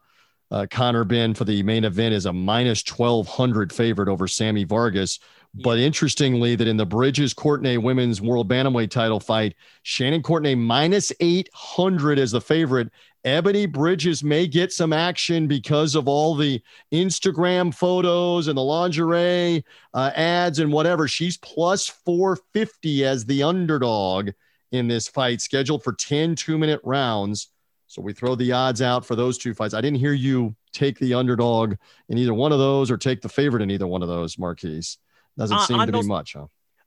[0.53, 5.19] uh, Conor Benn for the main event is a minus 1200 favorite over Sammy Vargas.
[5.55, 5.63] Yeah.
[5.65, 11.13] But interestingly, that in the Bridges Courtney women's world bantamweight title fight, Shannon Courtney minus
[11.19, 12.91] 800 as the favorite
[13.27, 16.63] Ebanie Bridges may get some action because of all the
[16.93, 21.09] Instagram photos and the lingerie uh, ads and whatever.
[21.09, 24.31] She's plus 450 as the underdog
[24.71, 27.49] in this fight, scheduled for 10 two minute rounds.
[27.89, 29.75] So we throw the odds out for those two fights.
[29.75, 31.75] I didn't hear you take the underdog
[32.09, 34.99] in either one of those or take the favorite in either one of those, Marquise.
[35.37, 36.47] Doesn't uh, seem to those, be much, huh?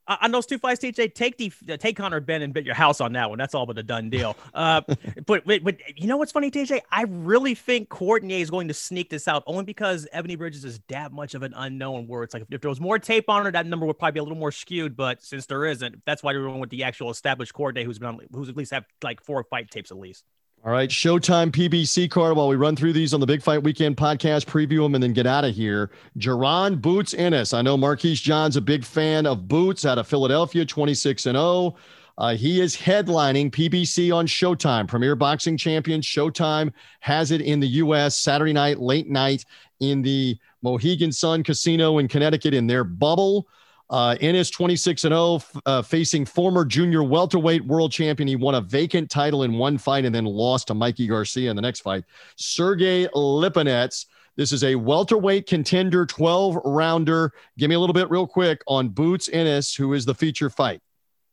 [0.10, 3.14] On those two fights, TJ, take the take Conor Benn and bet your house on
[3.14, 3.38] that one.
[3.38, 4.36] That's all but a done deal.
[4.52, 4.82] Uh,
[5.26, 6.82] but, but, but you know what's funny, TJ?
[6.92, 10.80] I really think Courtney is going to sneak this out only because Ebanie Bridges is
[10.90, 12.08] that much of an unknown.
[12.08, 14.20] Where it's like if there was more tape on her, that number would probably be
[14.20, 14.98] a little more skewed.
[14.98, 18.10] But since there isn't, that's why we're going with the actual established Courtney, who's been
[18.10, 20.26] on, who's at least have like four fight tapes at least.
[20.66, 23.96] All right, Showtime PBC card while we run through these on the Big Fight Weekend
[23.96, 25.90] podcast, preview them, and then get out of here.
[26.18, 27.54] Jaron Boots Ennis.
[27.54, 31.78] I know Marquise John's a big fan of Boots out of Philadelphia, 26 and 0.
[32.18, 36.06] Uh, he is headlining PBC on Showtime, Premier Boxing Champions.
[36.06, 38.18] Showtime has it in the U.S.
[38.18, 39.46] Saturday night, late night
[39.80, 43.48] in the Mohegan Sun Casino in Connecticut in their bubble.
[43.90, 48.28] Uh, Ennis 26 and 0, uh, facing former junior welterweight world champion.
[48.28, 51.56] He won a vacant title in one fight and then lost to Mikey Garcia in
[51.56, 52.04] the next fight.
[52.36, 54.06] Sergey Lipinets.
[54.36, 57.34] This is a welterweight contender, 12 rounder.
[57.58, 60.82] Give me a little bit real quick on Boots Ennis, who is the feature fight.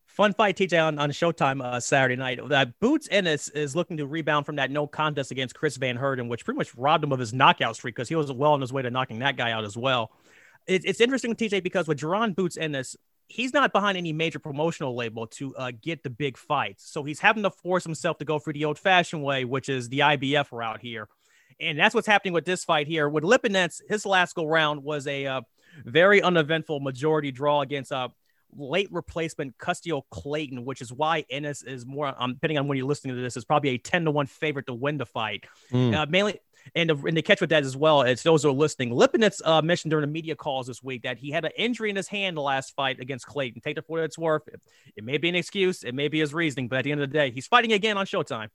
[0.06, 2.40] Fun fight, TJ, on, on Showtime uh, Saturday night.
[2.40, 6.26] Uh, Boots Ennis is looking to rebound from that no contest against Chris Van Heerden,
[6.26, 8.72] which pretty much robbed him of his knockout streak because he was well on his
[8.72, 10.10] way to knocking that guy out as well
[10.66, 12.96] it, it's interesting with TJ because with Jaron Boots Ennis,
[13.28, 16.90] he's not behind any major promotional label to uh, get the big fights.
[16.90, 19.88] So he's having to force himself to go through the old fashioned way, which is
[19.88, 21.08] the IBF route here.
[21.60, 23.08] And that's what's happening with this fight here.
[23.08, 25.40] With Lipinets, his last go round was a uh,
[25.84, 28.08] very uneventful majority draw against a uh,
[28.54, 32.86] late replacement Custio Clayton, which is why Ennis is more, um, depending on when you're
[32.86, 35.44] listening to this, is probably a 10 to 1 favorite to win the fight.
[35.72, 35.94] Mm.
[35.94, 36.38] Uh, mainly,
[36.74, 39.40] and the, and the catch with that as well, as those who are listening, Lipinets
[39.44, 42.08] uh, mentioned during the media calls this week that he had an injury in his
[42.08, 43.60] hand the last fight against Clayton.
[43.60, 44.46] Take it for what it's worth.
[44.48, 44.60] It,
[44.96, 47.10] it may be an excuse, it may be his reasoning, but at the end of
[47.10, 48.48] the day, he's fighting again on Showtime.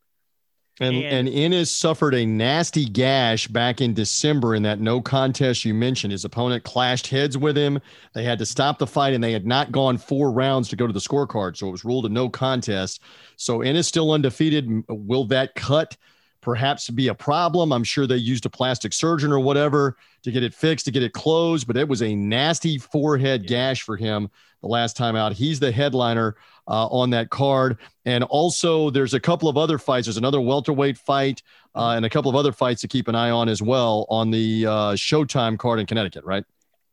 [0.79, 5.73] And, and, and suffered a nasty gash back in December in that no contest you
[5.73, 6.11] mentioned.
[6.11, 7.79] His opponent clashed heads with him.
[8.15, 10.87] They had to stop the fight, and they had not gone four rounds to go
[10.87, 11.57] to the scorecard.
[11.57, 13.01] So it was ruled a no contest.
[13.35, 14.83] So Ennis still undefeated.
[14.87, 15.97] Will that cut
[16.41, 17.71] perhaps be a problem.
[17.71, 21.03] I'm sure they used a plastic surgeon or whatever to get it fixed, to get
[21.03, 24.29] it closed, but it was a nasty forehead gash for him
[24.61, 25.33] the last time out.
[25.33, 26.35] He's the headliner
[26.67, 27.77] uh, on that card.
[28.05, 30.07] And also, there's a couple of other fights.
[30.07, 31.41] There's another welterweight fight
[31.75, 34.31] uh, and a couple of other fights to keep an eye on as well on
[34.31, 36.43] the uh, Showtime card in Connecticut, right?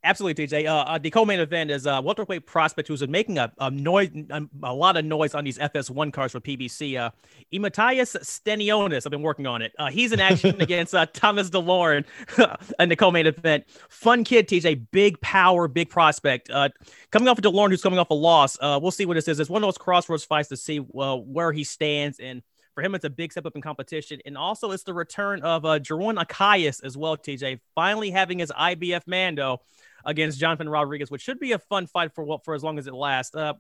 [0.05, 0.66] Absolutely, TJ.
[0.66, 4.11] Uh, uh, the co-main event is uh, welterweight prospect who's been making a, a noise,
[4.30, 6.96] a, a, lot of noise on these FS1 cards for PBC.
[6.96, 7.11] Uh,
[7.53, 9.05] Eimantas Stanionis.
[9.05, 9.72] I've been working on it.
[9.76, 12.05] Uh, he's in action against uh, Thomas Dulorme
[12.78, 13.64] in the co-main event.
[13.88, 14.86] Fun kid, TJ.
[14.92, 16.49] Big power, big prospect.
[16.49, 16.68] Uh,
[17.11, 18.57] coming off of Dulorme, who's coming off a loss.
[18.61, 19.40] Uh, we'll see what this is.
[19.40, 22.42] It's one of those crossroads fights to see uh, where he stands and
[22.78, 24.20] for him, it's a big step up in competition.
[24.24, 28.53] And also, it's the return of uh, Jerwin Ancajas as well, TJ, finally having his
[28.53, 29.62] IBF Mando
[30.09, 32.94] against Jonathan Rodriguez, which should be a fun fight for for as long as it
[32.94, 33.36] lasts.
[33.36, 33.52] Uh,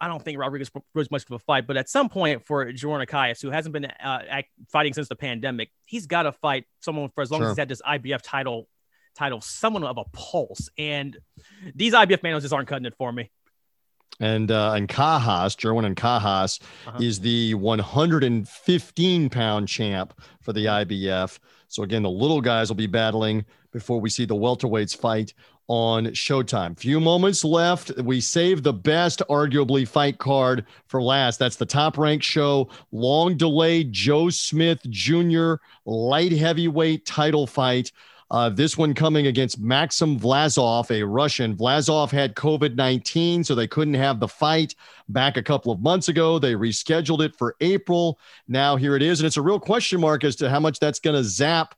[0.00, 3.06] I don't think Rodriguez was much of a fight, but at some point for Jerwin
[3.06, 7.20] Ancajas, who hasn't been uh, fighting since the pandemic, he's got to fight someone for
[7.20, 7.48] as long sure.
[7.48, 8.68] as he's had this IBF title
[9.14, 10.68] title, someone of a pulse.
[10.78, 11.18] And
[11.74, 13.30] these IBF manuals just aren't cutting it for me.
[14.20, 16.98] And uh, Ancajas, Jerwin Ancajas uh-huh.
[17.00, 21.38] is the 115 pound champ for the IBF.
[21.68, 25.34] So again, the little guys will be battling before we see the welterweights fight
[25.68, 26.78] on Showtime.
[26.78, 27.96] Few moments left.
[27.98, 31.38] We save the best, arguably, fight card for last.
[31.38, 32.68] That's the top ranked show.
[32.92, 35.54] Long delayed Joe Smith Jr.
[35.86, 37.92] light heavyweight title fight.
[38.30, 41.54] Uh, this one coming against Maxim Vlasov, a Russian.
[41.56, 44.74] Vlasov had COVID 19, so they couldn't have the fight
[45.08, 46.38] back a couple of months ago.
[46.38, 48.18] They rescheduled it for April.
[48.48, 49.20] Now here it is.
[49.20, 51.74] And it's a real question mark as to how much that's going to zap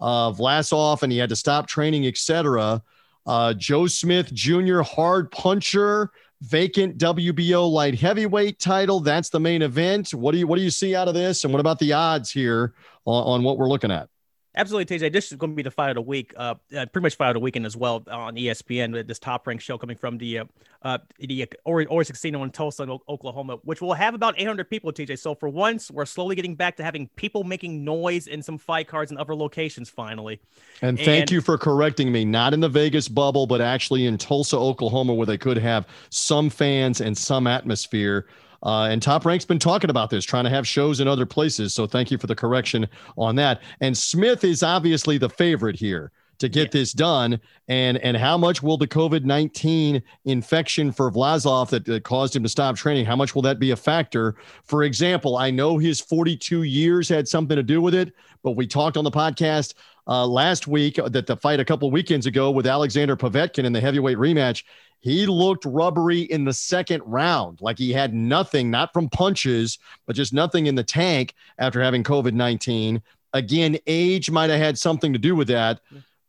[0.00, 2.82] uh, Vlasov, and he had to stop training, etc.
[3.26, 6.10] Uh, Joe Smith Jr., hard puncher,
[6.42, 9.00] vacant WBO light heavyweight title.
[9.00, 10.12] That's the main event.
[10.12, 11.44] What do you what do you see out of this?
[11.44, 14.08] And what about the odds here on, on what we're looking at?
[14.56, 15.12] Absolutely, TJ.
[15.12, 17.30] This is going to be the fight of the week, uh, uh, pretty much fight
[17.30, 18.92] of the weekend as well on ESPN.
[18.92, 20.44] With this top ranked show coming from the uh,
[20.82, 24.92] uh the Oryx Casino in Tulsa, Oklahoma, which will have about 800 people.
[24.92, 25.18] TJ.
[25.18, 28.86] So for once, we're slowly getting back to having people making noise in some fight
[28.86, 29.88] cards in other locations.
[29.88, 30.40] Finally.
[30.82, 32.24] And thank and, you for correcting me.
[32.24, 36.48] Not in the Vegas bubble, but actually in Tulsa, Oklahoma, where they could have some
[36.48, 38.26] fans and some atmosphere.
[38.64, 41.74] Uh, and Top Rank's been talking about this, trying to have shows in other places.
[41.74, 43.62] So thank you for the correction on that.
[43.80, 46.80] And Smith is obviously the favorite here to get yeah.
[46.80, 52.34] this done and and how much will the covid-19 infection for vlasov that, that, caused
[52.34, 54.34] him to stop training how much will that be a factor
[54.64, 58.12] for example i know his 42 years had something to do with it
[58.42, 59.74] but we talked on the podcast
[60.06, 63.80] uh, last week that the fight a couple weekends ago with alexander povetkin in the
[63.80, 64.64] heavyweight rematch
[65.04, 70.16] he looked rubbery in the second round, like he had nothing, not from punches, but
[70.16, 73.02] just nothing in the tank after having COVID 19.
[73.34, 75.80] Again, age might have had something to do with that,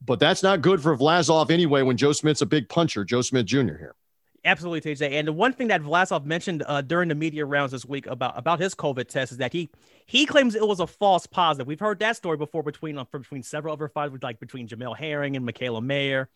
[0.05, 3.45] but that's not good for Vlasov anyway when Joe Smith's a big puncher, Joe Smith
[3.45, 3.78] Jr.
[3.78, 3.95] here.
[4.43, 5.09] Absolutely, TJ.
[5.13, 8.38] And the one thing that Vlasov mentioned uh, during the media rounds this week about
[8.38, 9.69] about his COVID test is that he
[10.05, 11.65] he claims it was a false positive.
[11.65, 15.38] We've heard that story before between uh, between several other fighters, like between Jamel Herring
[15.38, 16.28] and Mikaela Mayer.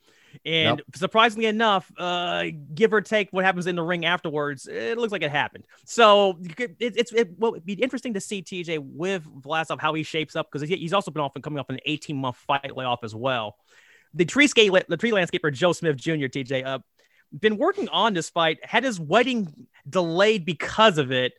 [0.45, 5.11] And surprisingly enough, uh, give or take what happens in the ring afterwards, it looks
[5.11, 5.65] like it happened.
[5.85, 10.35] So it, it's it will be interesting to see TJ with Vlasov how he shapes
[10.35, 13.57] up because he's also been often coming off an 18 month fight layoff as well.
[14.13, 16.25] The tree scale, the tree landscaper Joe Smith Jr.
[16.25, 16.79] TJ, uh,
[17.37, 21.33] been working on this fight, had his wedding delayed because of it.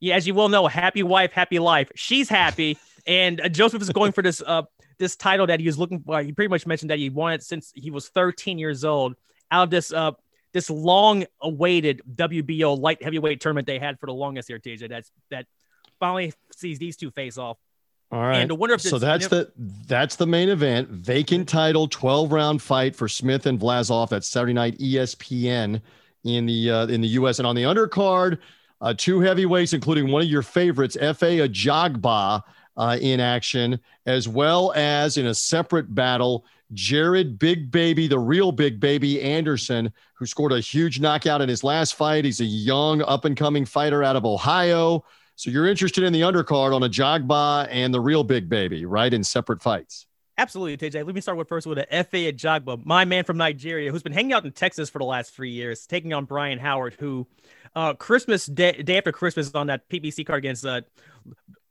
[0.00, 1.90] Yeah, as you well know, happy wife, happy life.
[1.94, 2.76] She's happy,
[3.06, 4.62] and uh, Joseph is going for this uh,
[4.98, 6.22] this title that he was looking for.
[6.22, 9.14] He pretty much mentioned that he wanted since he was 13 years old.
[9.50, 10.12] Out of this uh
[10.52, 14.88] this long awaited WBO light heavyweight tournament they had for the longest here, TJ.
[14.88, 15.46] That's that
[16.00, 17.58] finally sees these two face off.
[18.10, 18.38] All right.
[18.38, 19.52] And the winner of this, so that's the
[19.86, 20.88] that's the main event.
[20.88, 25.82] Vacant title, 12 round fight for Smith and Vlasov at Saturday night ESPN
[26.24, 27.38] in the uh, in the US.
[27.38, 28.38] And on the undercard,
[28.80, 32.42] uh, two heavyweights, including one of your favorites, Efe Ajagba
[32.78, 38.52] uh, in action, as well as in a separate battle, Jared Big Baby, the real
[38.52, 42.24] Big Baby Anderson, who scored a huge knockout in his last fight.
[42.24, 45.04] He's a young, up and coming fighter out of Ohio.
[45.34, 49.12] So you're interested in the undercard on a Ajagba and the real Big Baby, right?
[49.12, 50.06] In separate fights.
[50.36, 51.04] Absolutely, TJ.
[51.04, 54.12] Let me start with first with a Efe Ajagba, my man from Nigeria, who's been
[54.12, 57.26] hanging out in Texas for the last three years, taking on Brian Howard, who
[57.74, 60.82] uh, Christmas day, day after Christmas on that PBC card against uh,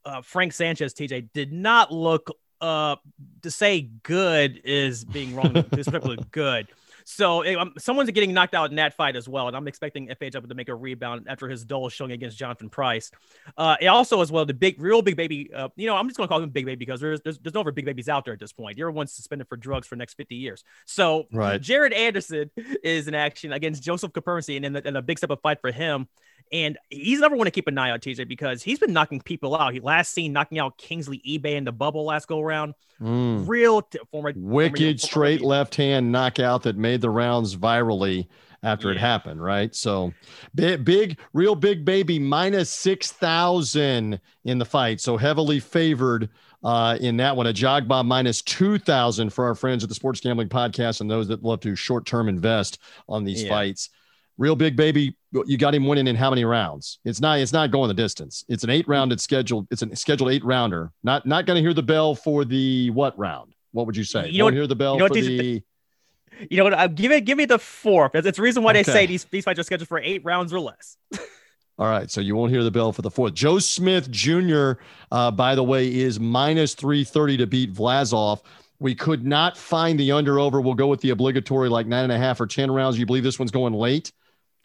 [0.07, 2.95] uh, Frank Sanchez, TJ, did not look uh
[3.43, 5.55] to say good is being wrong.
[5.73, 6.67] Especially good.
[7.09, 10.29] So um, someone's getting knocked out in that fight as well, and I'm expecting Efe
[10.29, 13.11] to make a rebound after his dull showing against Jonathan Rice.
[13.57, 15.49] Uh, also as well the big, real big baby.
[15.53, 17.61] Uh, you know, I'm just gonna call him Big Baby because there's there's, there's no
[17.61, 18.77] other big babies out there at this point.
[18.77, 20.65] Everyone's suspended for drugs for the next 50 years.
[20.85, 21.61] So right.
[21.61, 22.51] Jared Anderson
[22.83, 25.71] is in action against Joseph Kaperncy, and in, in a big step of fight for
[25.71, 26.09] him.
[26.51, 29.55] And he's never want to keep an eye on TJ because he's been knocking people
[29.55, 29.73] out.
[29.73, 32.73] He last seen knocking out Kingsley Ibeh in the bubble last go around.
[33.01, 33.47] Mm.
[33.47, 38.27] Real t- former wicked former, straight left hand knockout that made the rounds virally
[38.63, 38.95] after yeah.
[38.95, 39.73] it happened, right?
[39.75, 40.13] So
[40.55, 44.99] big, big, real big baby minus 6,000 in the fight.
[44.99, 46.29] So heavily favored
[46.63, 47.45] uh, in that one.
[47.45, 51.59] Ajagba minus 2,000 for our friends at the Sports Gambling Podcast and those that love
[51.61, 53.49] to short term invest on these yeah.
[53.49, 53.89] fights
[54.37, 55.15] real big baby
[55.45, 58.45] you got him winning in how many rounds it's not it's not going the distance
[58.47, 61.61] it's an eight rounded it's scheduled it's a scheduled eight rounder not not going to
[61.61, 64.75] hear the bell for the what round what would you say you don't hear the
[64.75, 65.61] bell you know for the
[66.49, 68.83] you know what uh, give it give me the fourth it's the reason why okay.
[68.83, 70.97] they say these these fights are scheduled for eight rounds or less
[71.79, 73.35] All right, so you won't hear the bell for the fourth.
[73.35, 74.73] Joe Smith Jr.,
[75.11, 78.41] uh, by the way, is minus 330 to beat Vlasov.
[78.79, 80.59] We could not find the under over.
[80.59, 82.97] We'll go with the obligatory like nine and a half or 10 rounds.
[82.97, 84.11] You believe this one's going late?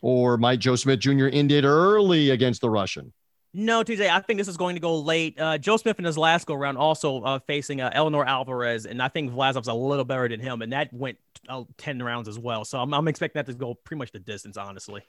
[0.02, 1.28] Or might Joe Smith Jr.
[1.32, 3.12] end it early against the Russian?
[3.54, 5.38] No, TJ, I think this is going to go late.
[5.38, 9.02] Uh, Joe Smith in his last go round also uh, facing uh, Eleider Alvarez, and
[9.02, 12.38] I think Vlasov's a little better than him, and that went uh, 10 rounds as
[12.38, 12.64] well.
[12.64, 15.02] So I'm, I'm expecting that to go pretty much the distance, honestly.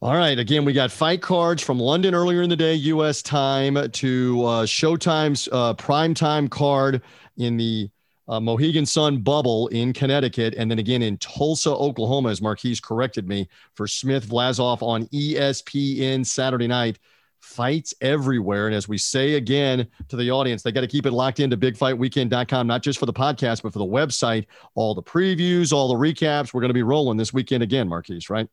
[0.00, 0.38] All right.
[0.38, 3.20] Again, we got fight cards from London earlier in the day, U.S.
[3.20, 7.02] time, to uh, Showtime's uh, prime time card
[7.36, 7.90] in the
[8.28, 13.28] uh, Mohegan Sun Bubble in Connecticut, and then again in Tulsa, Oklahoma, as Marquise corrected
[13.28, 16.98] me for Smith Vlasov on ESPN Saturday night.
[17.40, 18.66] Fights everywhere.
[18.66, 21.56] And as we say again to the audience, they got to keep it locked into
[21.56, 24.46] bigfightweekend.com, not just for the podcast, but for the website.
[24.74, 26.52] All the previews, all the recaps.
[26.52, 28.48] We're going to be rolling this weekend again, Marquise, right?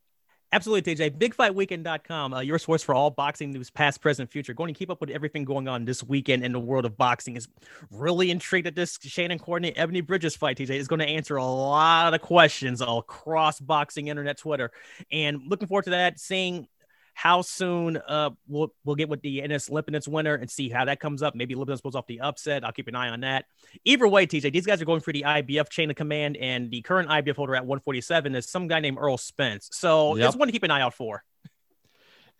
[0.54, 1.18] Absolutely, TJ.
[1.18, 4.54] BigFightWeekend.com, uh, your source for all boxing news, past, present, future.
[4.54, 7.36] Going to keep up with everything going on this weekend in the world of boxing.
[7.36, 7.48] Is
[7.90, 10.58] really intrigued at this Shannon Courtenay Ebanie Bridges fight.
[10.58, 14.70] TJ is going to answer a lot of questions across boxing, internet, Twitter,
[15.12, 16.20] and looking forward to that.
[16.20, 16.68] Seeing
[17.14, 21.00] how soon uh, we'll we'll get with the Ennis Lipinets winner and see how that
[21.00, 21.36] comes up.
[21.36, 22.64] Maybe Lipinets pulls off the upset.
[22.64, 23.46] I'll keep an eye on that.
[23.86, 26.82] Either way, TJ, these guys are going for the IBF chain of command, and the
[26.82, 29.70] current IBF holder at 147 is some guy named Errol Spence.
[29.72, 30.28] So yep.
[30.28, 31.24] it's one to keep an eye out for.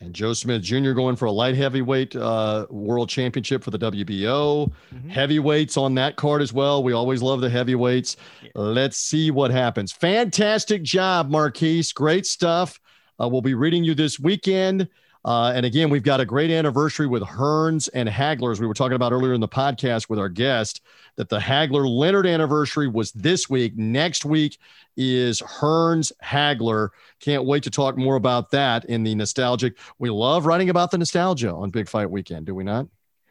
[0.04, 0.92] And Joe Smith Jr.
[0.92, 4.70] going for a light heavyweight uh, world championship for the WBO.
[4.94, 5.10] Mm-hmm.
[5.10, 6.84] Heavyweights on that card as well.
[6.84, 8.18] We always love the heavyweights.
[8.42, 8.50] Yeah.
[8.56, 9.94] Let's see what happens.
[9.94, 11.94] Fantastic job, Marquise.
[11.94, 12.80] Great stuff.
[13.22, 14.88] Uh, we'll be reading you this weekend.
[15.26, 18.74] Uh, and again, we've got a great anniversary with Hearns and Hagler, as we were
[18.74, 20.82] talking about earlier in the podcast with our guest,
[21.16, 23.78] that the Hagler Leonard anniversary was this week.
[23.78, 24.58] Next week
[24.98, 26.90] is Hearns Hagler.
[27.22, 29.78] Can't wait to talk more about that in the nostalgic.
[29.98, 32.88] We love writing about the nostalgia on Big Fight Weekend, do we not?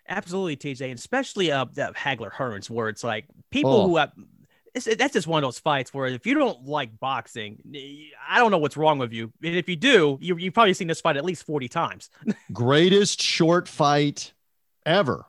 [0.08, 3.86] Absolutely, TJ, and especially uh, the Hagler Hearns, where it's like people oh.
[3.86, 4.12] who have
[4.74, 7.58] that's just one of those fights where if you don't like boxing,
[8.28, 9.32] I don't know what's wrong with you.
[9.42, 12.10] And if you do, you, you've probably seen this fight at least 40 times.
[12.52, 14.32] Greatest short fight
[14.86, 15.26] ever.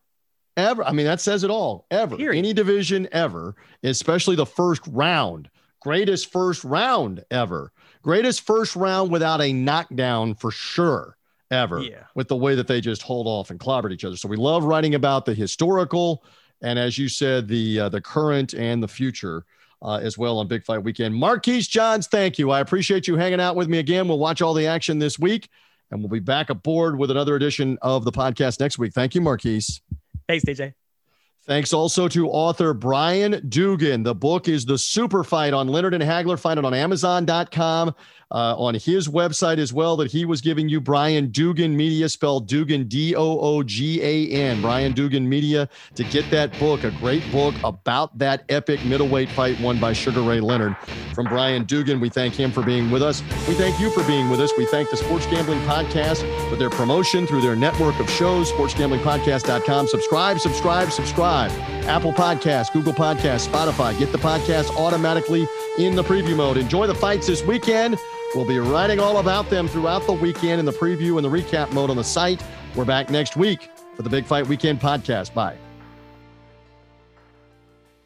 [0.56, 0.84] Ever.
[0.84, 1.88] I mean, that says it all.
[1.92, 2.16] Ever.
[2.16, 2.38] Period.
[2.38, 5.50] Any division ever, especially the first round.
[5.82, 7.72] Greatest first round ever.
[8.02, 11.18] Greatest first round without a knockdown for sure
[11.52, 11.82] ever.
[11.82, 12.04] Yeah.
[12.16, 14.16] With the way that they just hold off and clobbered each other.
[14.16, 16.24] So we love writing about the historical
[16.64, 19.46] and as you said, the uh, the current and the future
[19.84, 21.14] uh, as well on Big Fight Weekend.
[21.14, 22.50] Marquise Johns, thank you.
[22.52, 24.08] I appreciate you hanging out with me again.
[24.08, 25.50] We'll watch all the action this week,
[25.92, 28.94] and we'll be back aboard with another edition of the podcast next week.
[28.94, 29.82] Thank you, Marquise.
[30.28, 30.74] Thanks, TJ.
[31.46, 34.02] Thanks also to author Brian Doogan.
[34.04, 36.40] The book is The Super Fight on Leonard and Hagler.
[36.40, 37.94] Find it on Amazon.com
[38.34, 42.48] uh, on his website as well that he was giving you Brian Doogan Media, spelled
[42.48, 44.62] Doogan D O O G A N.
[44.62, 49.60] Brian Doogan Media to get that book, a great book about that epic middleweight fight
[49.62, 50.76] won by Sugar Ray Leonard.
[51.14, 53.22] From Brian Doogan, we thank him for being with us.
[53.48, 54.52] We thank you for being with us.
[54.58, 59.88] We thank the Sports Gambling Podcast for their promotion through their network of shows, sportsgamblingpodcast.com.
[59.88, 61.52] Subscribe, subscribe, subscribe.
[61.86, 63.98] Apple Podcasts, Google Podcasts, Spotify.
[64.00, 65.48] Get the podcast automatically
[65.78, 66.58] in the preview mode.
[66.58, 67.98] Enjoy the fights this weekend.
[68.36, 71.72] We'll be writing all about them throughout the weekend in the preview and the recap
[71.72, 72.44] mode on the site.
[72.76, 75.34] We're back next week for the Big Fight Weekend podcast.
[75.34, 75.56] Bye.